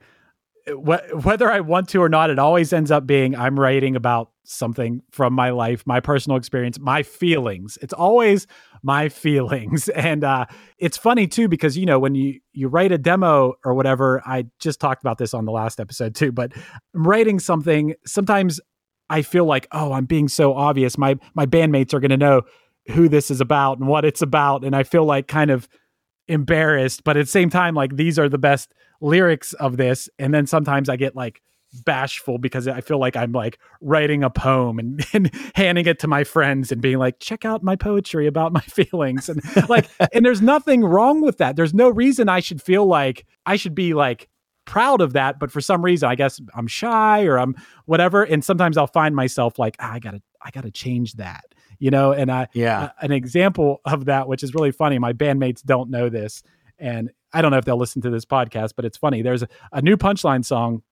[0.69, 2.31] wh- whether I want to or not.
[2.31, 6.79] It always ends up being I'm writing about something from my life, my personal experience,
[6.79, 7.79] my feelings.
[7.83, 8.47] It's always
[8.83, 10.47] my feelings, and uh,
[10.79, 14.23] it's funny too because you know when you you write a demo or whatever.
[14.25, 16.53] I just talked about this on the last episode too, but
[16.95, 17.95] I'm writing something.
[18.07, 18.61] Sometimes
[19.11, 20.97] I feel like oh I'm being so obvious.
[20.99, 22.43] My my bandmates are going to know
[22.89, 25.69] who this is about and what it's about, and I feel like kind of
[26.29, 30.09] embarrassed, but at the same time, like these are the best lyrics of this.
[30.19, 31.43] And then sometimes I get like
[31.85, 36.09] bashful because I feel like I'm like writing a poem and, and handing it to
[36.09, 39.29] my friends and being like, check out my poetry about my feelings.
[39.29, 41.57] And like, and there's nothing wrong with that.
[41.57, 44.29] There's no reason I should feel like I should be like
[44.65, 45.39] proud of that.
[45.39, 47.55] But for some reason, I guess I'm shy or I'm
[47.87, 48.23] whatever.
[48.23, 51.45] And sometimes I'll find myself like, ah, I gotta, I gotta change that.
[51.81, 54.99] You know, and I, yeah uh, an example of that, which is really funny.
[54.99, 56.43] My bandmates don't know this,
[56.79, 59.21] and I don't know if they'll listen to this podcast, but it's funny.
[59.21, 60.83] There's a, a new punchline song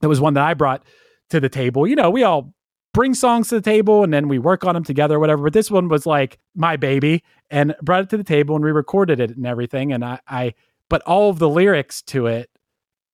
[0.00, 0.84] that was one that I brought
[1.30, 1.86] to the table.
[1.86, 2.52] You know, we all
[2.92, 5.44] bring songs to the table and then we work on them together whatever.
[5.44, 8.72] But this one was like my baby and brought it to the table and we
[8.72, 9.92] recorded it and everything.
[9.92, 10.54] And I, I
[10.88, 12.50] but all of the lyrics to it,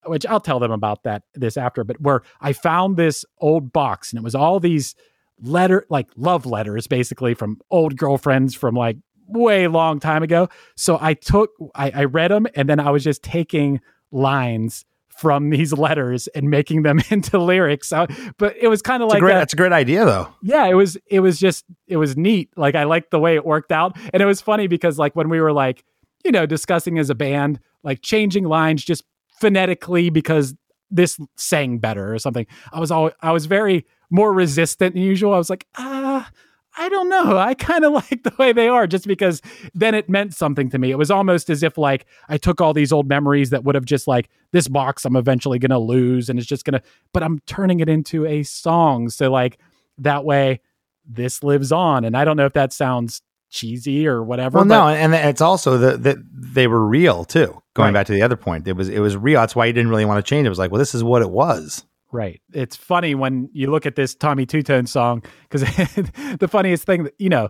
[0.04, 4.12] which I'll tell them about that this after, but where I found this old box
[4.12, 4.94] and it was all these
[5.40, 8.96] letter like love letters basically from old girlfriends from like
[9.32, 10.48] way long time ago.
[10.76, 15.50] So I took I, I read them and then I was just taking lines from
[15.50, 17.88] these letters and making them into lyrics.
[17.88, 18.06] So,
[18.38, 20.74] but it was kind of like great, a- that's a great idea though yeah, it
[20.74, 22.50] was it was just it was neat.
[22.56, 23.96] Like I liked the way it worked out.
[24.12, 25.84] And it was funny because like when we were like,
[26.24, 29.04] you know, discussing as a band, like changing lines just
[29.40, 30.54] phonetically because
[30.90, 32.46] this sang better or something.
[32.72, 35.32] I was all I was very more resistant than usual.
[35.32, 36.30] I was like, ah,
[36.78, 37.36] I don't know.
[37.36, 39.42] I kind of like the way they are just because
[39.74, 40.90] then it meant something to me.
[40.90, 43.84] It was almost as if like I took all these old memories that would have
[43.84, 46.82] just like this box I'm eventually going to lose and it's just going to
[47.12, 49.08] but I'm turning it into a song.
[49.10, 49.58] So like
[49.98, 50.60] that way
[51.06, 54.56] this lives on and I don't know if that sounds cheesy or whatever.
[54.58, 57.92] well but no and it's also that that they were real too going Right.
[58.00, 60.06] back to the other point it was it was real that's why you didn't really
[60.06, 62.42] want to change it, it was like well this is what it was Right.
[62.52, 65.62] It's funny when you look at this Tommy Tutone song because
[66.38, 67.48] the funniest thing that you know,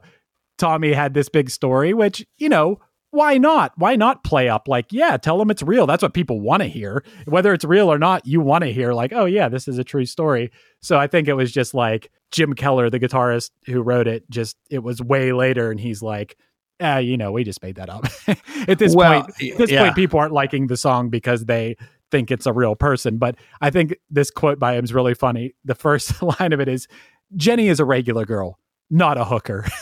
[0.57, 2.79] Tommy had this big story, which you know,
[3.11, 3.73] why not?
[3.77, 5.87] Why not play up like, yeah, tell them it's real.
[5.87, 8.25] That's what people want to hear, whether it's real or not.
[8.25, 10.53] You want to hear like, oh yeah, this is a true story.
[10.81, 14.31] So I think it was just like Jim Keller, the guitarist who wrote it.
[14.31, 16.37] Just it was way later, and he's like.
[16.85, 18.07] Ah, you know, we just made that up.
[18.67, 19.85] at this Well, point, at this yeah.
[19.85, 21.77] point, people aren't liking the song because they
[22.13, 23.17] think it's a real person.
[23.19, 25.55] But I think this quote by him is really funny.
[25.65, 26.87] The first line of it is
[27.35, 29.67] Jenny is a regular girl, not a hooker.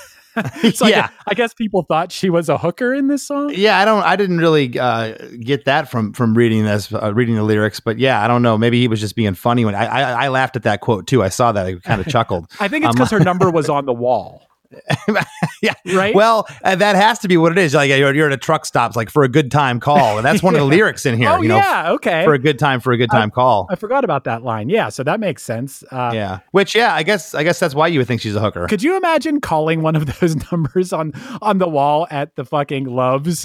[0.73, 1.01] so I Yeah.
[1.03, 3.51] guess, I guess people thought she was a hooker in this song.
[3.53, 4.03] Yeah, I don't.
[4.05, 7.81] I didn't really uh, get that from from reading this, uh, reading the lyrics.
[7.81, 8.57] But yeah, I don't know.
[8.57, 11.23] Maybe he was just being funny when I I, I laughed at that quote too.
[11.25, 11.67] I saw that.
[11.67, 12.47] I kind of chuckled.
[12.61, 14.47] I think it's Um, because her number was on the wall.
[15.63, 16.15] yeah, Right?
[16.15, 17.75] Well, uh, that has to be what it is.
[17.75, 20.43] Like you're, you're at a truck stop, like for a good time call, and that's
[20.43, 21.29] one of the lyrics in here.
[21.31, 22.25] oh you know, yeah, okay.
[22.25, 23.67] for a good time, for a good time call.
[23.71, 24.69] I forgot about that line.
[24.69, 25.83] Yeah, so that makes sense.
[25.91, 26.39] Uh, yeah.
[26.53, 28.67] Which yeah, I guess I guess that's why you would think she's a hooker.
[28.69, 32.85] Could you imagine calling one of those numbers on on the wall at the fucking
[32.85, 33.43] Loves?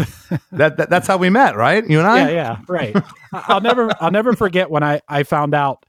[0.51, 1.87] That, that that's how we met, right?
[1.89, 2.17] You and I.
[2.19, 2.95] yeah, yeah, right.
[3.33, 5.85] I- I'll never I'll never forget when I I found out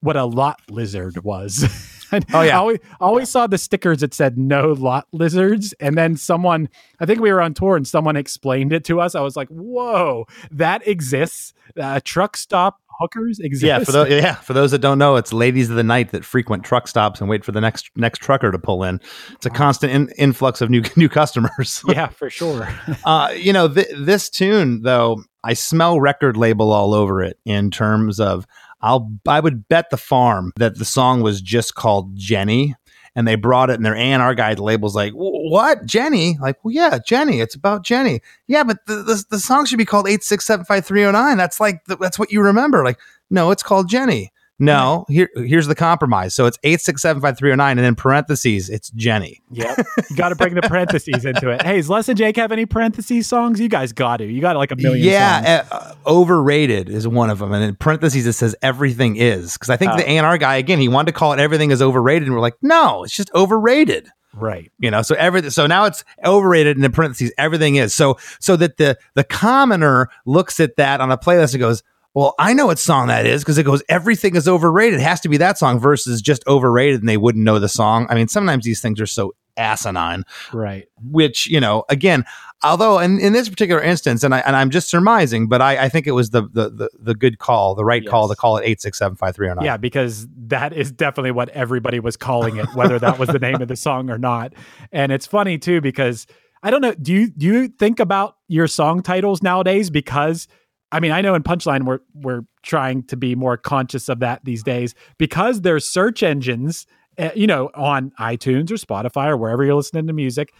[0.00, 1.96] what a lot lizard was.
[2.32, 2.56] Oh, yeah.
[2.56, 5.72] I always, I always saw the stickers that said no lot lizards.
[5.80, 6.68] And then someone,
[7.00, 9.14] I think we were on tour and someone explained it to us.
[9.14, 11.52] I was like, whoa, that exists.
[11.78, 13.64] Uh, truck stop hookers exist.
[13.64, 16.24] Yeah, for those yeah, for those that don't know, it's ladies of the night that
[16.24, 19.00] frequent truck stops and wait for the next next trucker to pull in.
[19.32, 21.82] It's a constant in, influx of new new customers.
[21.88, 22.68] yeah, for sure.
[23.04, 27.70] uh, you know, th- this tune though, I smell record label all over it in
[27.70, 28.46] terms of
[28.80, 32.74] I'll I would bet the farm that the song was just called Jenny.
[33.16, 36.96] And they brought it, and their A&R guide labels like, "What, Jenny?" Like, "Well, yeah,
[37.04, 37.40] Jenny.
[37.40, 40.64] It's about Jenny." Yeah, but the the, the song should be called eight six seven
[40.64, 41.36] five three zero nine.
[41.36, 42.84] That's like the, that's what you remember.
[42.84, 44.30] Like, no, it's called Jenny.
[44.60, 46.34] No, here here's the compromise.
[46.34, 49.40] So it's eight six seven five three zero nine, and then parentheses, it's Jenny.
[49.50, 49.78] Yep.
[50.10, 51.62] You got to bring the parentheses into it.
[51.62, 53.58] Hey, does Less Than Jake have any parentheses songs?
[53.58, 54.26] You guys got to.
[54.26, 55.04] You got like a million.
[55.06, 59.54] Yeah, uh, uh, overrated is one of them, and in parentheses it says everything is
[59.54, 59.96] because I think Oh.
[59.96, 62.56] the A&R guy again he wanted to call it everything is overrated, and we're like,
[62.62, 64.08] no, it's just overrated.
[64.34, 64.70] Right.
[64.78, 65.50] You know, so everything.
[65.50, 67.94] So now it's overrated, and in parentheses everything is.
[67.94, 71.82] So so that the the commoner looks at that on a playlist and goes.
[72.14, 74.98] Well, I know what song that is because it goes, everything is overrated.
[75.00, 78.06] It has to be that song versus just overrated and they wouldn't know the song.
[78.10, 80.86] I mean, sometimes these things are so asinine Right.
[81.02, 82.24] which you know again
[82.62, 85.88] although in, in this particular instance and, I, and i'm just surmising but I, I
[85.90, 88.78] think it was the, the the the good call the right call to call it
[88.78, 93.40] 8675309 Yeah, because that is definitely what everybody was calling it, whether that was the
[93.40, 94.54] name of the song or not.
[94.92, 96.26] And it's funny too because
[96.62, 96.94] I don't know.
[96.94, 99.90] Do you do you think about your song titles nowadays?
[99.90, 100.46] Because
[100.92, 104.44] I mean, I know in Punchline we're we're trying to be more conscious of that
[104.44, 106.86] these days because there's search engines,
[107.18, 110.52] uh, you know, on iTunes or Spotify or wherever you're listening to music.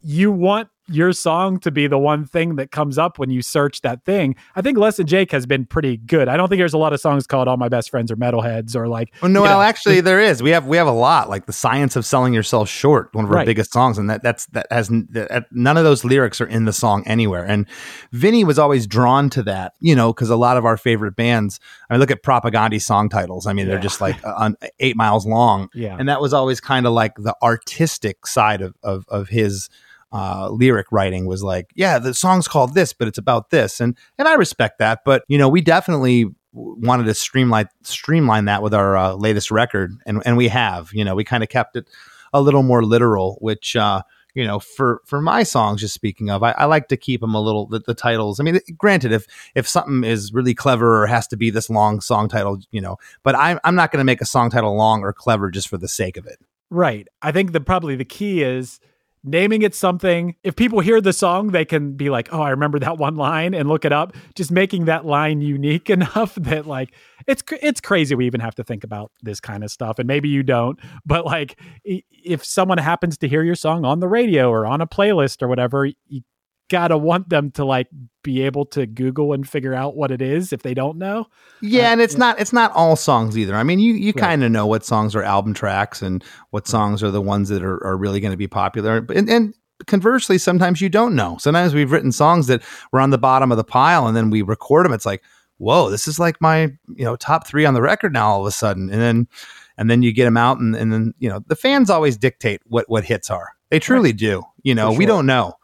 [0.00, 3.80] You want your song to be the one thing that comes up when you search
[3.80, 4.36] that thing.
[4.54, 6.28] I think Less Than Jake has been pretty good.
[6.28, 8.76] I don't think there's a lot of songs called "All My Best Friends Are Metalheads"
[8.76, 9.12] or like.
[9.22, 10.42] Well, no, know, well, actually, there is.
[10.42, 13.30] We have we have a lot, like the science of selling yourself short, one of
[13.30, 13.46] our Right.
[13.46, 16.72] biggest songs, and that that's that has that, none of those lyrics are in the
[16.72, 17.44] song anywhere.
[17.44, 17.66] And
[18.12, 21.60] Vinny was always drawn to that, you know, because a lot of our favorite bands.
[21.88, 23.46] I mean, look at propaganda song titles.
[23.46, 25.96] I mean, they're just like uh, on eight miles long, Yeah.
[25.98, 29.68] and that was always kind of like the artistic side of of, of his.
[30.14, 33.98] Uh, lyric writing was like, yeah, the song's called this, but it's about this, and
[34.16, 35.00] and I respect that.
[35.04, 39.92] But you know, we definitely wanted to streamline streamline that with our uh, latest record,
[40.06, 40.90] and and we have.
[40.92, 41.88] You know, we kind of kept it
[42.32, 44.02] a little more literal, which uh,
[44.34, 47.34] you know, for for my songs, just speaking of, I, I like to keep them
[47.34, 48.40] a little the, the titles.
[48.40, 52.00] I mean, granted, if if something is really clever or has to be this long
[52.00, 55.02] song title, you know, but I'm I'm not going to make a song title long
[55.02, 56.38] or clever just for the sake of it.
[56.70, 57.06] Right.
[57.22, 58.80] I think the probably the key is
[59.24, 60.36] naming it something.
[60.44, 63.54] If people hear the song, they can be like, "Oh, I remember that one line,"
[63.54, 64.14] and look it up.
[64.34, 66.94] Just making that line unique enough that like
[67.26, 68.14] it's it's crazy.
[68.14, 70.78] We even have to think about this kind of stuff, and maybe you don't.
[71.04, 74.86] But like, if someone happens to hear your song on the radio or on a
[74.86, 76.20] playlist or whatever, you
[76.70, 77.88] gotta want them to like
[78.22, 81.26] be able to Google and figure out what it is if they don't know.
[81.60, 83.54] Yeah, Uh, and it's not it's not all songs either.
[83.54, 87.02] I mean, you you kind of know what songs are album tracks and what songs
[87.02, 89.00] are the ones that are, are really going to be popular.
[89.00, 89.54] But- And, and
[89.86, 91.36] conversely, sometimes you don't know.
[91.38, 94.40] Sometimes we've written songs that were on the bottom of the pile, and then we
[94.42, 94.92] record them.
[94.92, 95.22] It's like,
[95.58, 96.62] whoa, this is like my
[96.96, 98.28] you know top three on the record now.
[98.28, 99.28] All of a sudden, and then
[99.76, 102.62] and then you get them out, and, and then you know the fans always dictate
[102.64, 103.48] what what hits are.
[103.70, 104.42] They truly do.
[104.62, 105.54] You know, For we don't know.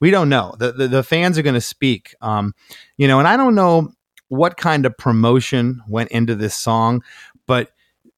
[0.00, 0.54] We don't know.
[0.58, 2.14] The the, the fans are going to speak.
[2.20, 2.54] Um,
[2.96, 3.92] you know, and I don't know
[4.28, 7.02] what kind of promotion went into this song,
[7.46, 7.70] but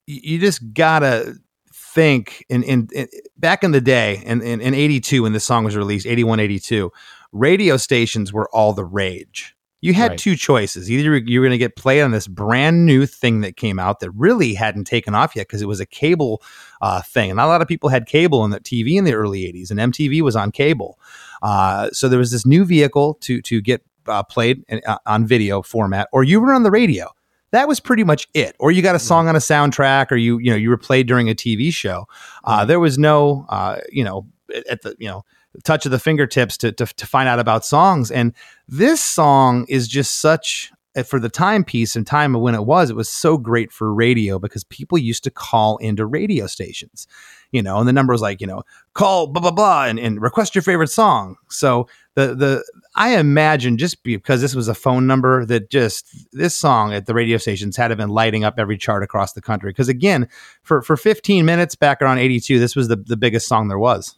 [0.07, 1.35] you just gotta
[1.73, 5.65] think in, in, in back in the day in, in, in 82 when this song
[5.65, 6.93] was released 81 82
[7.33, 10.19] radio stations were all the rage you had Right.
[10.19, 13.57] two choices either you were going to get played on this brand new thing that
[13.57, 16.43] came out that really hadn't taken off yet because it was a cable
[16.81, 19.15] uh, thing and not a lot of people had cable and the tv in the
[19.15, 20.99] early 80s and mtv was on cable
[21.43, 25.27] uh, so there was this new vehicle to to get uh, played in, uh, on
[25.27, 27.09] video format, or you were on the radio.
[27.53, 28.55] That was pretty much it.
[28.61, 31.07] Or you got a song on a soundtrack, or you you know you were played
[31.07, 32.07] during a TV show.
[32.45, 34.27] Uh, there was no uh, you know
[34.69, 35.25] at the you know
[35.65, 38.11] touch of the fingertips to, to to find out about songs.
[38.11, 38.35] And
[38.69, 42.91] this song is just such uh, for the timepiece and time of when it was,
[42.91, 47.07] it was so great for radio because people used to call into radio stations,
[47.53, 48.63] you know, and the number was like, you know,
[48.95, 51.37] call blah blah blah and, and request your favorite song.
[51.49, 56.57] So the the I imagine just because this was a phone number that just this
[56.57, 59.71] song at the radio stations had been lighting up every chart across the country.
[59.71, 60.29] Because again,
[60.63, 64.17] for for 15 minutes back around 82, this was the the biggest song there was.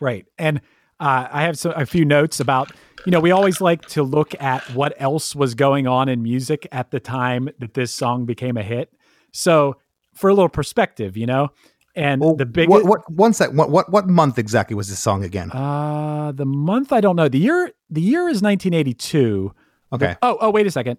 [0.00, 0.26] Right.
[0.38, 0.60] And
[1.00, 2.72] uh, I have so, a few notes about,
[3.04, 6.66] you know, we always like to look at what else was going on in music
[6.72, 8.92] at the time that this song became a hit.
[9.32, 9.76] So,
[10.14, 11.50] for a little perspective, you know,
[11.96, 14.98] And Well, the big what, what one sec what, what what month exactly was this
[14.98, 15.50] song again?
[15.50, 17.28] uh the month I don't know.
[17.28, 19.54] The year the year is 1982.
[19.94, 20.16] okay.
[20.22, 20.98] Oh, oh wait a second.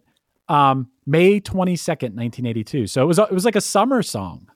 [0.49, 2.87] Um May 22nd, 1982.
[2.87, 4.47] So it was it was like a summer song.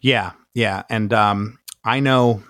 [0.00, 2.42] Yeah, yeah, and um, I know,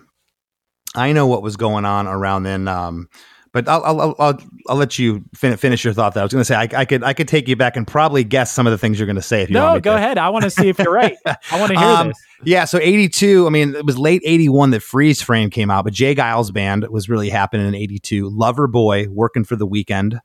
[0.95, 2.69] I know what was going on around then.
[2.69, 3.09] Um,
[3.53, 4.39] but I'll I'll I'll,
[4.69, 6.15] I'll, let you fin- finish your thought.
[6.15, 7.87] There, I was going to say I, I could I could take you back and
[7.87, 9.93] probably guess some of the things you're going to say if you want No, go
[9.93, 9.97] to.
[9.97, 10.19] ahead.
[10.19, 11.17] I want to see if you're right.
[11.27, 12.19] I want to hear Um, this.
[12.43, 15.93] Yeah, so 82, I mean, it was late 81 that Freeze Frame came out, but
[15.93, 16.15] J.
[16.15, 18.31] Geils Band was really happening in 82.
[18.31, 20.19] Loverboy, Working for the Weekend,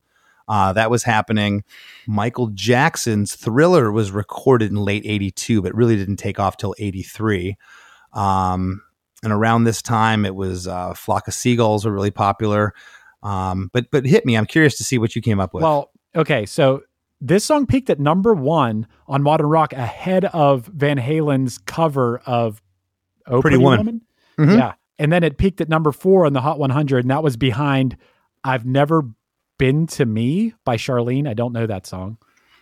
[0.48, 1.66] uh, that was happening.
[2.08, 7.58] Michael Jackson's Thriller was recorded in late 82, but really didn't take off till 83.
[8.14, 8.82] Um,
[9.24, 12.74] and around this time, it was uh, Flock of Seagulls were really popular.
[13.26, 14.36] Um, but but hit me.
[14.38, 15.64] I'm curious to see what you came up with.
[15.64, 16.84] Well, okay, so
[17.20, 22.62] this song peaked at number one on Modern Rock ahead of Van Halen's cover of
[23.28, 24.02] Oh Pretty Woman.
[24.38, 24.58] Mhm.
[24.58, 24.74] Yeah.
[25.00, 27.98] And then it peaked at number four on the Hot 100, and that was behind
[28.44, 29.04] I've Never
[29.58, 31.28] Been to Me by Charlene.
[31.28, 32.18] I don't know that song.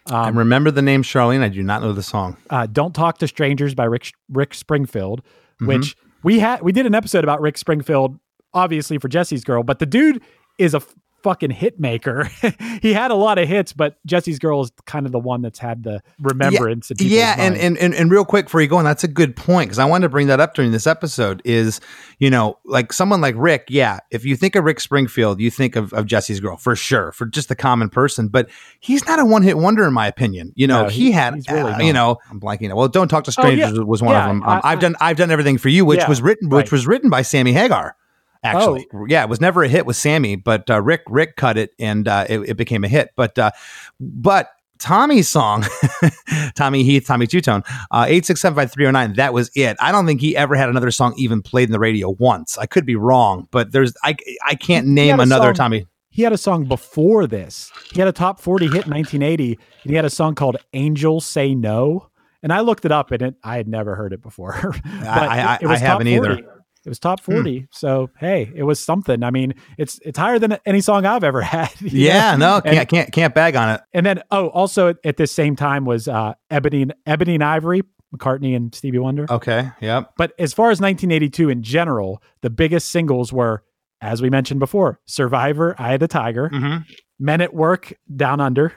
[0.10, 1.42] I Um, remember the name Charlene.
[1.42, 2.38] I do not know the song.
[2.50, 5.22] uh, Don't Talk to Strangers by Rick, Rick Springfield,
[5.56, 5.66] Mm-hmm.
[5.68, 8.18] which we had we did an episode about Rick Springfield,
[8.54, 10.22] obviously for Jesse's Girl, but the dude
[10.58, 10.82] is a
[11.24, 12.26] fucking hit maker.
[12.82, 15.58] he had a lot of hits, but Jesse's Girl is kind of the one that's
[15.58, 16.90] had the remembrance.
[16.90, 19.34] people's yeah and, and and and real quick before you go on that's a good
[19.38, 21.80] point because i wanted to bring that up during this episode is
[22.20, 25.78] you know like someone like rick yeah if you think of rick springfield you think
[25.78, 28.50] of, of jesse's girl for sure for just the common person but
[28.82, 31.72] he's not a one-hit wonder in my opinion you know No, he, he- had really
[31.72, 33.66] uh, you know i'm blanking well don't talk to Oh, yeah.
[33.68, 35.86] strangers was one Yeah, of them um, I- have done i've done everything for you
[35.86, 36.72] which Yeah, was written which right.
[36.74, 37.96] was written by sammy hagar
[38.44, 39.06] actually Oh.
[39.08, 42.08] yeah it was never a hit with sammy but uh, rick rick cut it and
[42.08, 43.52] uh, it, it became a hit but uh,
[44.00, 45.64] but Tommy's song,
[46.56, 49.14] Tommy Heath, Tommy Tutone, uh, eight six seven five three zero nine.
[49.14, 49.78] That was it.
[49.80, 52.58] I don't think he ever had another song even played in the radio once.
[52.58, 55.88] I could be wrong, but there's I I can't name another song- Tommy.
[56.10, 57.72] he had a song before this.
[57.94, 61.26] He had a top 40 hit in 1980, and he had a song called Angels
[61.26, 62.10] Say No.
[62.42, 64.54] And I looked it up, and it, I had never heard it before.
[64.84, 66.53] But I- it- it I haven't either.
[66.84, 66.88] 40.
[66.88, 67.68] It was top 40.
[67.72, 69.24] So, hey, it was something.
[69.24, 71.70] I mean, it's it's higher than any song I've ever had.
[71.82, 72.56] Yeah, know?
[72.56, 73.82] no, can't And- can't can't bag on it.
[73.94, 77.84] And then, oh, also at, at this same time was uh, Ebony, Ebony and Ivory,
[78.16, 79.26] McCartney and Stevie Wonder.
[79.30, 80.04] Okay, yeah.
[80.18, 83.64] But as far as 1982 in general, the biggest singles were,
[84.02, 86.86] as we mentioned before, Survivor, Eye of the Tiger, Mhm.
[87.20, 88.74] Men at Work, Down Under,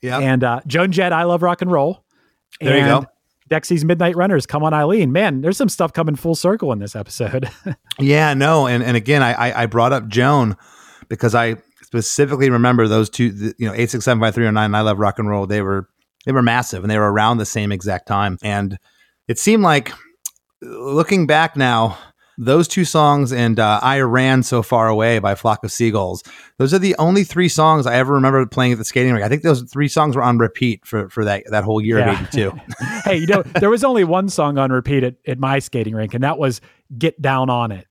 [0.00, 2.04] yeah, and uh, Joan Jett, I Love Rock and Roll.
[2.60, 3.04] There you go.
[3.48, 5.12] Dexy's Midnight Runners, Come on Eileen.
[5.12, 7.50] Man, there's some stuff coming full circle in this episode.
[7.98, 10.54] Yeah, no, and and again, I I, brought up Joan
[11.08, 13.52] because I specifically remember those two.
[13.58, 14.74] You know, eight six seven five three zero nine.
[14.74, 15.46] I love rock and roll.
[15.46, 15.88] They were
[16.26, 18.36] they were massive, and they were around the same exact time.
[18.42, 18.78] And
[19.28, 19.92] it seemed like,
[20.60, 21.96] looking back now,
[22.38, 26.22] those two songs and uh, "I Ran So Far Away" by Flock of Seagulls.
[26.58, 29.24] Those are the only three songs I ever remember playing at the skating rink.
[29.24, 32.20] I think those three songs were on repeat for for that that whole year Yeah.
[32.22, 32.52] of '82.
[33.04, 36.14] hey, you know, there was only one song on repeat at, at my skating rink,
[36.14, 36.60] and that was
[36.98, 37.86] Get Down on It.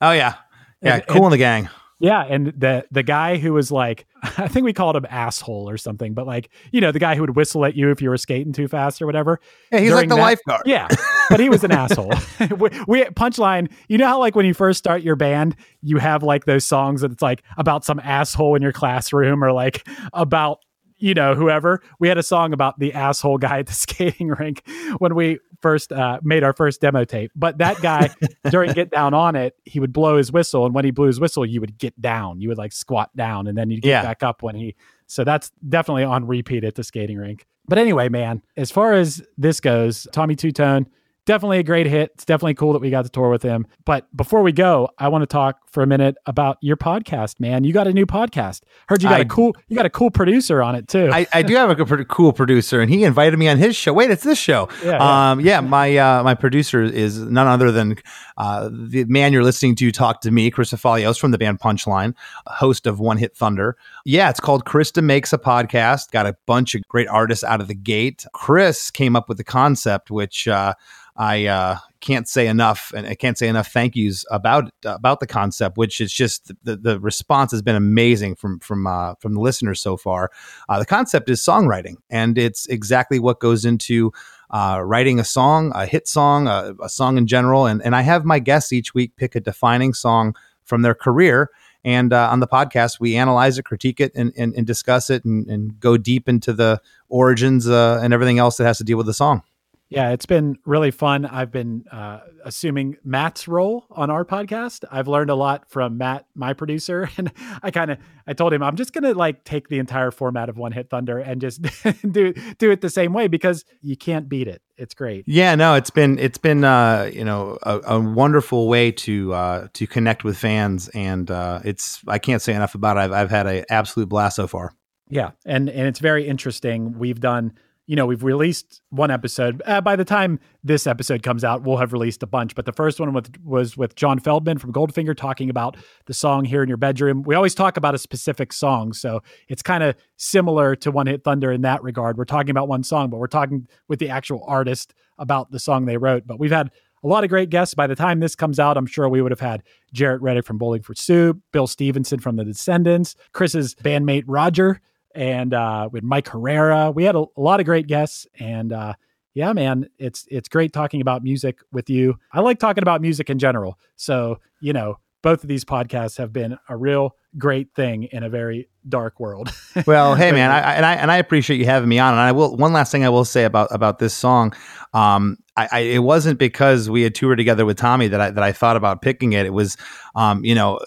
[0.00, 0.34] oh yeah,
[0.82, 1.68] yeah, And- Kool and the Gang.
[2.00, 5.76] Yeah, and the the guy who was like, I think we called him asshole or
[5.76, 8.16] something, but like, you know, the guy who would whistle at you if you were
[8.16, 9.40] skating too fast or whatever.
[9.72, 10.62] Yeah, he's like the that- lifeguard.
[10.64, 10.86] Yeah,
[11.28, 12.12] but he was an asshole.
[12.56, 13.70] we, we punchline.
[13.88, 17.00] You know how like when you first start your band, you have like those songs
[17.00, 20.60] that it's like about some asshole in your classroom or like about
[20.98, 21.82] you know whoever.
[21.98, 24.62] We had a song about the asshole guy at the skating rink
[24.98, 27.32] when we first uh, made our first demo tape.
[27.34, 28.10] But that guy
[28.50, 31.20] during get down on it, he would blow his whistle, and when he blew his
[31.20, 32.40] whistle, you would get down.
[32.40, 34.02] You would like squat down, and then you'd get Yeah.
[34.02, 34.74] back up when he.
[35.06, 37.46] So that's definitely on repeat at the skating rink.
[37.66, 40.86] But anyway, man, as far as this goes, Tommy Tutone,
[41.26, 42.12] definitely a great hit.
[42.14, 43.66] It's definitely cool that we got to tour with him.
[43.84, 47.64] But before we go, I want to talk for a minute about your podcast, man.
[47.64, 48.62] You got a new podcast.
[48.88, 51.10] Heard you got I- a cool you got a cool producer on it too.
[51.12, 53.92] I, I do have a cool producer, and he invited me on his show.
[53.92, 54.68] Wait, it's this show.
[54.82, 55.30] Yeah, yeah.
[55.30, 55.60] Um, yeah.
[55.60, 57.96] My uh, my producer is none other than
[58.36, 62.14] uh, the man you're listening to talk to me, Chris Fafalios from the band Punchline,
[62.46, 63.76] host of One Hit Thunder.
[64.04, 66.10] Yeah, it's called Chris DeMakes a Podcast.
[66.10, 68.24] Got a bunch of great artists out of the gate.
[68.32, 70.74] Chris came up with the concept, which uh,
[71.16, 75.26] I uh, can't say enough, and I can't say enough thank yous about about the
[75.26, 75.76] concept.
[75.76, 79.80] Which is just the, the response has been amazing from from uh, from the listeners
[79.80, 80.30] so far.
[80.68, 84.12] Uh, the concept is songwriting, and it's exactly what goes into
[84.50, 87.66] uh, writing a song, a hit song, a, a song in general.
[87.66, 90.34] And and I have my guests each week pick a defining song
[90.64, 91.50] from their career.
[91.84, 95.24] And uh, on the podcast, we analyze it, critique it, and, and, and discuss it,
[95.24, 98.96] and, and go deep into the origins uh, and everything else that has to deal
[98.98, 99.42] with the song.
[99.90, 101.24] Yeah, it's been really fun.
[101.24, 104.84] I've been uh, assuming Matt's role on our podcast.
[104.90, 107.32] I've learned a lot from Matt, my producer, and
[107.62, 110.58] I kind of I told him I'm just gonna like take the entire format of
[110.58, 111.62] One Hit Thunder and just
[112.10, 114.60] do do it the same way because you can't beat it.
[114.76, 115.24] It's great.
[115.26, 119.68] Yeah, no, it's been it's been uh, you know a, a wonderful way to uh,
[119.72, 123.00] to connect with fans, and uh, it's I can't say enough about it.
[123.00, 124.74] I've I've had an absolute blast so far.
[125.10, 126.98] Yeah, and and it's very interesting.
[126.98, 127.54] We've done,
[127.88, 129.62] you know, we've released one episode.
[129.64, 132.54] Uh, by the time this episode comes out, we'll have released a bunch.
[132.54, 136.44] But the first one with, was with John Feldmann from Goldfinger talking about the song
[136.44, 139.96] "Here in Your Bedroom." We always talk about a specific song, so it's kind of
[140.18, 142.18] similar to One Hit Thunder in that regard.
[142.18, 145.86] We're talking about one song, but we're talking with the actual artist about the song
[145.86, 146.26] they wrote.
[146.26, 146.70] But we've had
[147.02, 147.74] a lot of great guests.
[147.74, 149.62] By the time this comes out, I'm sure we would have had
[149.94, 154.82] Jaret Reddick from Bowling for Soup, Bill Stevenson from The Descendents, Chris's bandmate Roger,
[155.18, 156.92] and uh, with Mike Herrera.
[156.92, 158.94] We had a, a lot of great guests, and uh,
[159.34, 162.14] yeah, man, it's it's great talking about music with you.
[162.32, 163.78] I like talking about music in general.
[163.96, 168.30] So you know, both of these podcasts have been a real great thing in a
[168.30, 169.52] very dark world.
[169.86, 172.12] Well, hey man, I, and I and I appreciate you having me on.
[172.12, 174.54] And I will one last thing I will say about about this song.
[174.92, 178.42] Um, I, I it wasn't because we had toured together with Tommy that I that
[178.42, 179.46] I thought about picking it.
[179.46, 179.76] It was,
[180.14, 180.78] um, you know.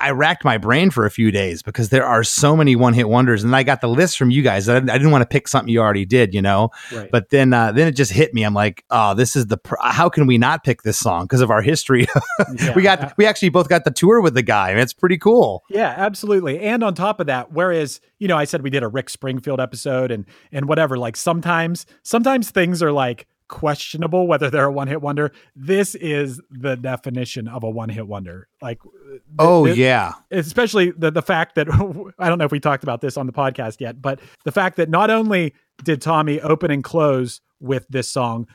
[0.00, 3.08] I racked my brain for a few days because there are so many one hit
[3.08, 4.68] wonders, and I got the list from you guys.
[4.68, 6.70] I, I didn't want to pick something you already did, you know.
[6.92, 7.10] Right.
[7.10, 8.42] But then, uh, then it just hit me.
[8.42, 9.58] I'm like, oh, this is the.
[9.58, 12.06] Pr- how can we not pick this song because of our history?
[12.56, 12.74] Yeah.
[12.74, 15.62] we got, we actually both got the tour with the guy, and it's pretty cool.
[15.70, 16.60] Yeah, absolutely.
[16.60, 19.60] And on top of that, whereas, you know, I said we did a Rick Springfield
[19.60, 25.02] episode and and whatever, like sometimes sometimes things are like questionable whether they're a one-hit
[25.02, 25.30] wonder.
[25.54, 28.48] This is the definition of a one-hit wonder.
[28.62, 31.68] Like th- Oh th- yeah, especially the the fact that
[32.18, 34.76] I don't know if we talked about this on the podcast yet, but the fact
[34.78, 38.48] that not only did Tommy open and close with this song,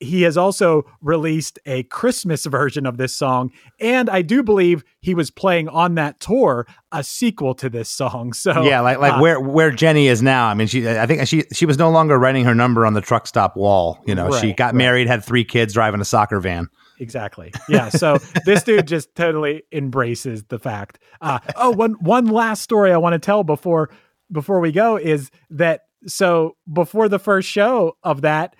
[0.00, 5.14] he has also released a Christmas version of this song, and I do believe he
[5.14, 8.32] was playing on that tour a sequel to this song.
[8.40, 10.46] So yeah, like like uh, where where Jenny is now.
[10.46, 13.02] I mean, she I think she she was no longer writing her number on the
[13.02, 14.02] truck stop wall.
[14.06, 14.74] You know, she got right.
[14.74, 16.68] married, had three kids, driving a soccer van.
[16.98, 17.52] Exactly.
[17.68, 17.90] Yeah.
[17.90, 20.98] So this dude just totally embraces the fact.
[21.20, 23.90] Uh, oh, one one last story I want to tell before
[24.32, 28.56] before we go is that so before the first show of that,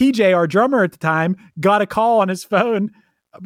[0.00, 2.90] PJ, our drummer at the time, got a call on his phone,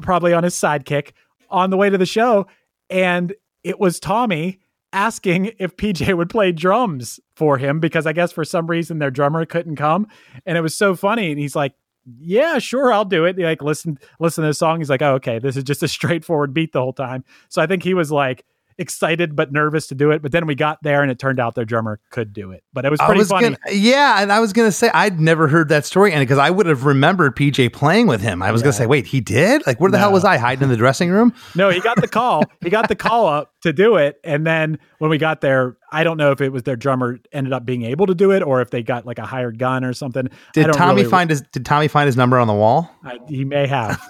[0.02, 1.10] probably on his sidekick,
[1.50, 2.46] on the way to the show,
[2.88, 3.34] and
[3.64, 4.60] it was Tommy
[4.92, 9.10] asking if PJ would play drums for him because I guess for some reason their
[9.10, 10.06] drummer couldn't come,
[10.46, 11.32] and it was so funny.
[11.32, 11.74] And he's like,
[12.20, 13.36] yeah, sure, I'll do it.
[13.36, 14.78] Like listen, listen to the song.
[14.78, 17.24] He's like, oh, okay, this is just a straightforward beat the whole time.
[17.48, 18.44] So I think he was like
[18.78, 20.22] excited but nervous to do it.
[20.22, 22.62] But then we got there and it turned out their drummer could do it.
[22.72, 23.48] But it was I pretty was funny.
[23.50, 26.50] gonna, yeah, and I was gonna say I'd never heard that story, and because I
[26.50, 29.66] would have remembered PJ playing with him, I was gonna say, wait, he did?
[29.66, 31.32] Like, where the hell was I hiding in the dressing room?
[31.56, 32.42] No, he got the call.
[32.62, 34.16] he got the call up to do it.
[34.24, 37.52] And then when we got there, I don't know if it was their drummer ended
[37.52, 39.92] up being able to do it or if they got like a hired gun or
[39.92, 40.26] something.
[40.26, 42.90] I Did Tommy really- find his Did Tommy find his number on the wall?
[43.04, 44.02] I, he may have.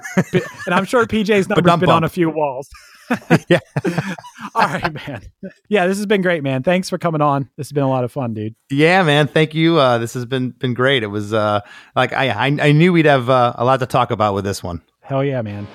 [0.66, 2.68] And I'm sure PJ's number's been on a few walls.
[3.48, 3.58] Yeah.
[4.54, 5.22] All right, man.
[5.68, 6.62] Yeah, this has been great, man.
[6.62, 7.50] Thanks for coming on.
[7.56, 8.54] This has been a lot of fun, dude.
[8.70, 9.26] Yeah, man.
[9.26, 9.78] Thank you.
[9.78, 11.02] Uh, this has been been great.
[11.02, 11.60] It was uh,
[11.94, 14.62] like I I, I knew we'd have uh, a lot to talk about with this
[14.62, 14.82] one.
[15.02, 15.66] Hell yeah, man.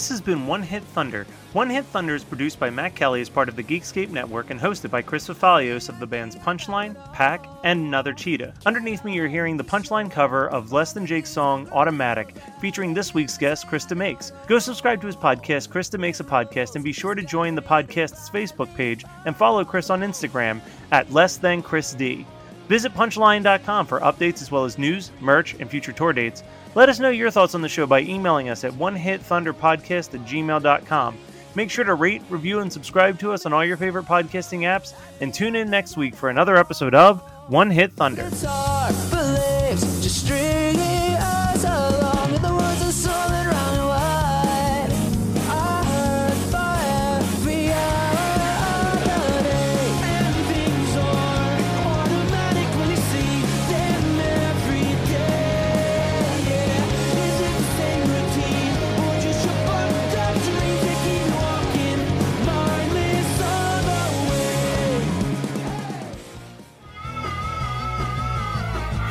[0.00, 1.26] This has been One Hit Thunder.
[1.52, 4.58] One Hit Thunder is produced by Matt Kelly as part of the Geekscape Network and
[4.58, 8.54] hosted by Chris Fafalios of the bands Punchline, Pack, and Another Cheetah.
[8.64, 13.12] Underneath me, you're hearing the Punchline cover of Less Than Jake's song Automatic, featuring this
[13.12, 14.32] week's guest, Chris DeMakes.
[14.46, 17.60] Go subscribe to his podcast, Chris DeMakes a Podcast, and be sure to join the
[17.60, 22.24] podcast's Facebook page and follow Chris on Instagram at Less Than Chris D.
[22.70, 26.42] Visit punchline.com for updates as well as news, merch, and future tour dates.
[26.74, 31.18] Let us know your thoughts on the show by emailing us at onehitthunderpodcast at gmail.com.
[31.56, 34.94] Make sure to rate, review, and subscribe to us on all your favorite podcasting apps,
[35.20, 38.30] and tune in next week for another episode of One Hit Thunder.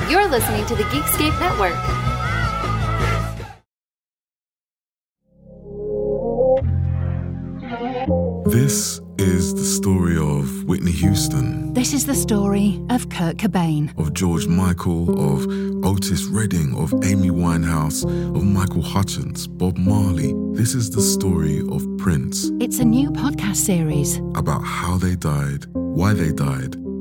[0.10, 1.76] You're listening to the Geekscape Network.
[8.46, 13.96] This is the story of Whitney Houston, This is the story of Kurt Cobain.
[14.00, 15.46] of George Michael, of
[15.86, 20.34] Otis Redding, of Amy Winehouse, of Michael Hutchence, Bob Marley.
[20.54, 24.18] This is the story of Prince, It's a new podcast series.
[24.36, 26.76] about how they died, why they died,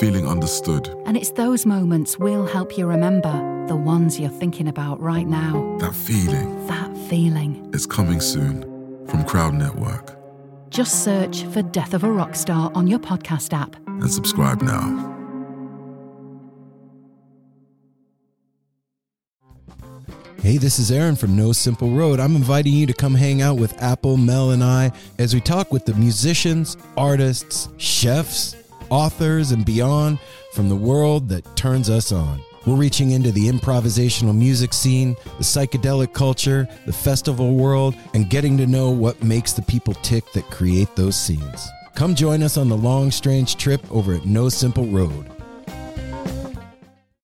[0.00, 0.88] feeling understood.
[1.06, 3.32] And it's those moments we'll help you remember,
[3.68, 5.76] the ones you're thinking about right now.
[5.80, 7.70] That feeling That feeling.
[7.74, 8.62] is coming soon
[9.08, 10.16] from Crowd Network.
[10.70, 13.76] Just search for Death of a Rock Star on your podcast app.
[13.86, 15.12] and subscribe now.
[20.40, 22.20] Hey, this is Aaron from No Simple Road.
[22.20, 25.72] I'm inviting you to come hang out with Apple, Mel, and I as we talk
[25.72, 28.54] with the musicians, artists, chefs,
[28.90, 30.18] authors, and beyond
[30.52, 32.40] from the world that turns us on.
[32.66, 38.56] We're reaching into the improvisational music scene, the psychedelic culture, the festival world, and getting
[38.56, 41.68] to know what makes the people tick that create those scenes.
[41.94, 45.33] Come join us on the long, strange trip over at No Simple Road.